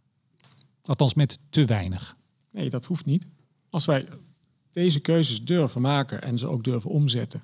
[0.83, 2.15] Althans met te weinig.
[2.53, 3.27] Nee, dat hoeft niet.
[3.71, 4.07] Als wij
[4.73, 7.43] deze keuzes durven maken en ze ook durven omzetten,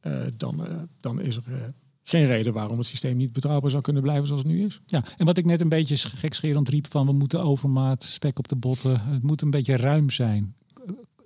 [0.00, 1.58] eh, dan, eh, dan is er eh,
[2.02, 4.80] geen reden waarom het systeem niet betrouwbaar zou kunnen blijven zoals het nu is.
[4.86, 8.48] Ja, en wat ik net een beetje gekscherend riep van we moeten overmaat, spek op
[8.48, 9.00] de botten.
[9.00, 10.54] Het moet een beetje ruim zijn.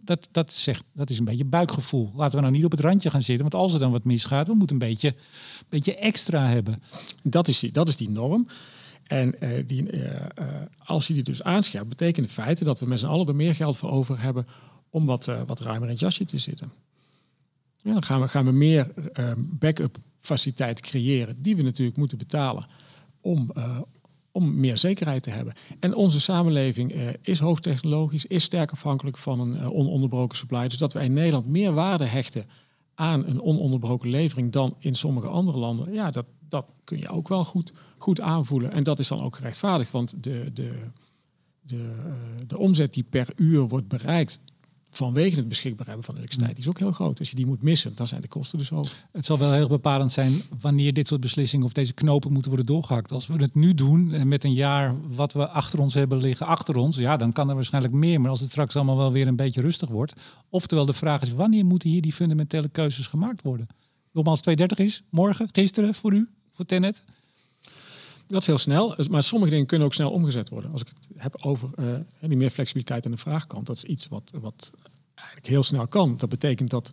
[0.05, 2.13] Dat, dat, zegt, dat is een beetje buikgevoel.
[2.15, 3.51] Laten we nou niet op het randje gaan zitten.
[3.51, 5.15] Want als er dan wat misgaat, we moeten een beetje,
[5.69, 6.83] beetje extra hebben.
[7.23, 8.47] Dat is die, dat is die norm.
[9.03, 9.35] En
[9.67, 9.89] die,
[10.85, 13.55] als je die dus aanscherpt, betekent in feite dat we met z'n allen er meer
[13.55, 14.47] geld voor over hebben
[14.91, 16.73] om wat, eh, wat ruimer in het jasje te zitten.
[17.87, 22.19] Ja, dan gaan we, gaan we meer eh, backup faciliteiten creëren, die we natuurlijk moeten
[22.19, 22.67] betalen
[23.21, 23.81] om, eh,
[24.33, 25.55] om meer zekerheid te hebben.
[25.81, 30.69] En onze samenleving eh, is hoogtechnologisch, is sterk afhankelijk van een ononderbroken supply.
[30.69, 32.47] Dus dat wij in Nederland meer waarde hechten
[32.95, 37.29] aan een ononderbroken levering dan in sommige andere landen, ja, dat, dat kun je ook
[37.29, 38.73] wel goed, goed aanvoelen.
[38.73, 40.71] En dat is dan ook gerechtvaardigd, want de, de,
[41.61, 41.93] de,
[42.47, 44.41] de omzet die per uur wordt bereikt
[44.97, 47.19] vanwege het beschikbaar hebben van elektriciteit, die is ook heel groot.
[47.19, 48.93] Als je die moet missen, dan zijn de kosten dus hoog.
[49.13, 52.75] Het zal wel heel bepalend zijn wanneer dit soort beslissingen of deze knopen moeten worden
[52.75, 53.13] doorgehakt.
[53.13, 56.47] Als we het nu doen en met een jaar wat we achter ons hebben liggen
[56.47, 58.21] achter ons, ja, dan kan er waarschijnlijk meer.
[58.21, 60.13] Maar als het straks allemaal wel weer een beetje rustig wordt.
[60.49, 63.67] Oftewel, de vraag is wanneer moeten hier die fundamentele keuzes gemaakt worden?
[64.13, 67.03] Nogmaals, 230 is morgen, gisteren voor u, voor Tenet.
[68.27, 70.73] Dat is heel snel, maar sommige dingen kunnen ook snel omgezet worden.
[70.73, 74.09] Als ik het heb over eh, die meer flexibiliteit aan de vraagkant, dat is iets
[74.09, 74.71] wat, wat
[75.15, 76.17] eigenlijk heel snel kan.
[76.17, 76.91] Dat betekent dat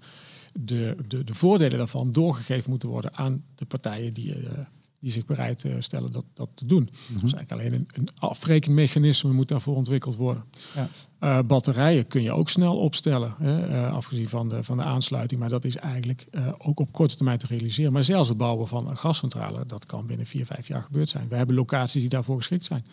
[0.60, 4.60] de, de, de voordelen daarvan doorgegeven moeten worden aan de partijen die, eh,
[5.04, 6.90] die zich bereid eh, stellen dat, dat te doen.
[7.08, 10.44] Dus eigenlijk alleen een, een afrekenmechanisme moet daarvoor ontwikkeld worden.
[10.76, 10.90] Ja.
[11.24, 15.40] Uh, batterijen kun je ook snel opstellen, hè, uh, afgezien van de, van de aansluiting.
[15.40, 17.94] Maar dat is eigenlijk uh, ook op korte termijn te realiseren.
[17.94, 21.28] Maar zelfs het bouwen van een gascentrale, dat kan binnen vier, vijf jaar gebeurd zijn.
[21.28, 22.86] We hebben locaties die daarvoor geschikt zijn.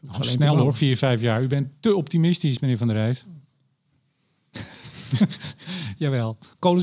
[0.00, 1.42] Nou, snel hoor, vier, vijf jaar.
[1.42, 3.24] U bent te optimistisch, meneer Van der Rijt.
[5.98, 6.38] Jawel.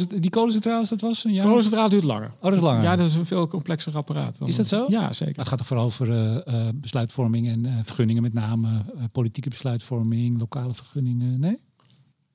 [0.07, 1.45] Die kolencentrales, dat was een jaar?
[1.45, 2.31] Kolencentrale duurt langer.
[2.35, 2.83] Oh, dat is langer.
[2.83, 4.37] Ja, dat is een veel complexer apparaat.
[4.37, 4.85] Dan is dat zo?
[4.87, 5.35] Ja, zeker.
[5.35, 8.69] Het gaat toch vooral over uh, uh, besluitvorming en uh, vergunningen met name.
[9.11, 11.59] politieke besluitvorming, lokale vergunningen, nee?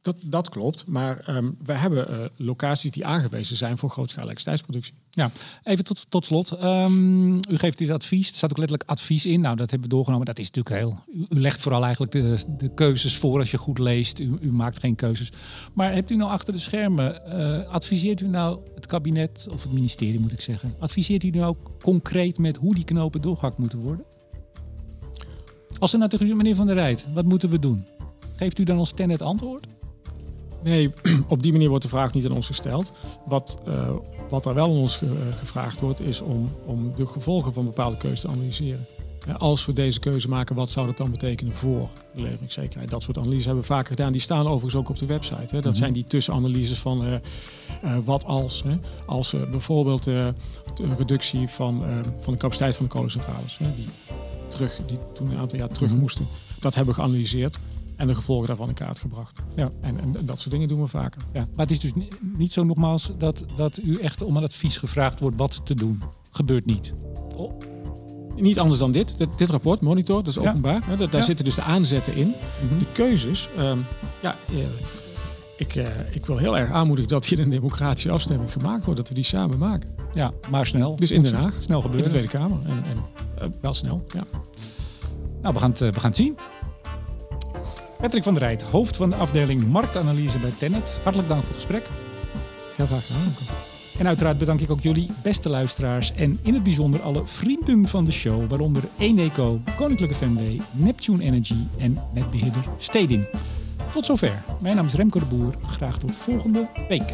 [0.06, 4.94] Dat, dat klopt, maar um, we hebben locaties die aangewezen zijn voor grootschalige elektriciteitsproductie.
[5.10, 5.30] Ja,
[5.62, 6.62] even tot, tot slot.
[6.62, 9.40] Um, u geeft dit advies, er staat ook letterlijk advies in.
[9.40, 10.26] Nou, dat hebben we doorgenomen.
[10.26, 10.98] Dat is natuurlijk heel...
[11.28, 14.18] U, legt vooral eigenlijk de, de keuzes voor als je goed leest.
[14.18, 15.32] U, u, maakt geen keuzes.
[15.72, 17.22] Maar hebt u nou achter de schermen...
[17.28, 20.74] Uh, adviseert u nou het kabinet, of het ministerie moet ik zeggen...
[20.78, 24.04] adviseert u nu ook concreet met hoe die knopen doorgehakt moeten worden?
[25.78, 27.86] Als er nou tegen u, meneer Van der Rijt, wat moeten we doen?
[28.36, 29.66] Geeft u dan als ten het antwoord?
[30.66, 30.92] Nee,
[31.28, 32.92] op die manier wordt de vraag niet aan ons gesteld.
[33.26, 33.90] Wat, uh,
[34.28, 37.96] wat er wel aan ons ge gevraagd wordt, is om, om de gevolgen van bepaalde
[37.96, 38.86] keuzes te analyseren.
[39.36, 42.90] Als we deze keuze maken, wat zou dat dan betekenen voor de leveringszekerheid?
[42.90, 44.12] Dat soort analyses hebben we vaker gedaan.
[44.12, 45.36] Die staan overigens ook op de website.
[45.36, 45.46] Hè.
[45.46, 45.74] Dat mm -hmm.
[45.74, 47.16] zijn die tussenanalyses van uh,
[48.04, 48.62] wat als.
[48.62, 48.76] Hè.
[49.06, 50.32] Als bijvoorbeeld de
[50.96, 51.84] reductie van,
[52.20, 53.58] van de capaciteit van de kolencentrales.
[53.58, 53.88] Hè, die,
[54.48, 56.02] terug, die toen een aantal jaar terug mm -hmm.
[56.02, 56.26] moesten.
[56.58, 57.58] Dat hebben we geanalyseerd.
[57.96, 59.42] En de gevolgen daarvan in kaart gebracht.
[59.56, 59.70] Ja.
[59.80, 61.22] En, en dat soort dingen doen we vaker.
[61.32, 64.42] Ja, maar het is dus ni- niet zo nogmaals dat, dat u echt om een
[64.44, 66.02] advies gevraagd wordt wat te doen.
[66.30, 66.92] Gebeurt niet.
[67.36, 67.52] Oh,
[68.38, 69.18] Niet anders dan dit.
[69.18, 70.48] Dit, dit rapport, monitor, dat is Ja.
[70.48, 70.82] openbaar.
[70.98, 71.20] Daar Ja.
[71.20, 72.26] zitten dus de aanzetten in.
[72.68, 72.78] Mhm.
[72.78, 73.48] De keuzes.
[73.56, 73.78] ehm,
[74.22, 74.56] ja, eh,
[75.56, 79.00] ik, eh, ik wil heel erg aanmoedigen dat hier een democratische afstemming gemaakt wordt.
[79.00, 79.88] Dat we die samen maken.
[80.14, 80.96] Ja, maar snel.
[80.96, 81.54] Dus in Den Haag.
[81.60, 82.08] Snel In de gebeuren.
[82.08, 82.58] Tweede Kamer.
[82.64, 82.98] En, en
[83.42, 84.04] eh, wel snel.
[84.14, 84.24] Ja.
[85.42, 86.36] Nou, we gaan, het, we gaan het zien.
[87.98, 90.98] Patrick van der Rijt, hoofd van de afdeling marktanalyse bij Tennet.
[91.02, 91.86] Hartelijk dank voor het gesprek.
[92.76, 93.34] Heel graag gedaan.
[93.98, 98.04] En uiteraard bedank ik ook jullie beste luisteraars en in het bijzonder alle vrienden van
[98.04, 100.40] de show, waaronder Eneco, Koninklijke FMW,
[100.72, 103.26] Neptune Energy en netbeheerder Stedin.
[103.92, 104.42] Tot zover.
[104.62, 105.54] Mijn naam is Remco de Boer.
[105.66, 107.12] Graag tot volgende week.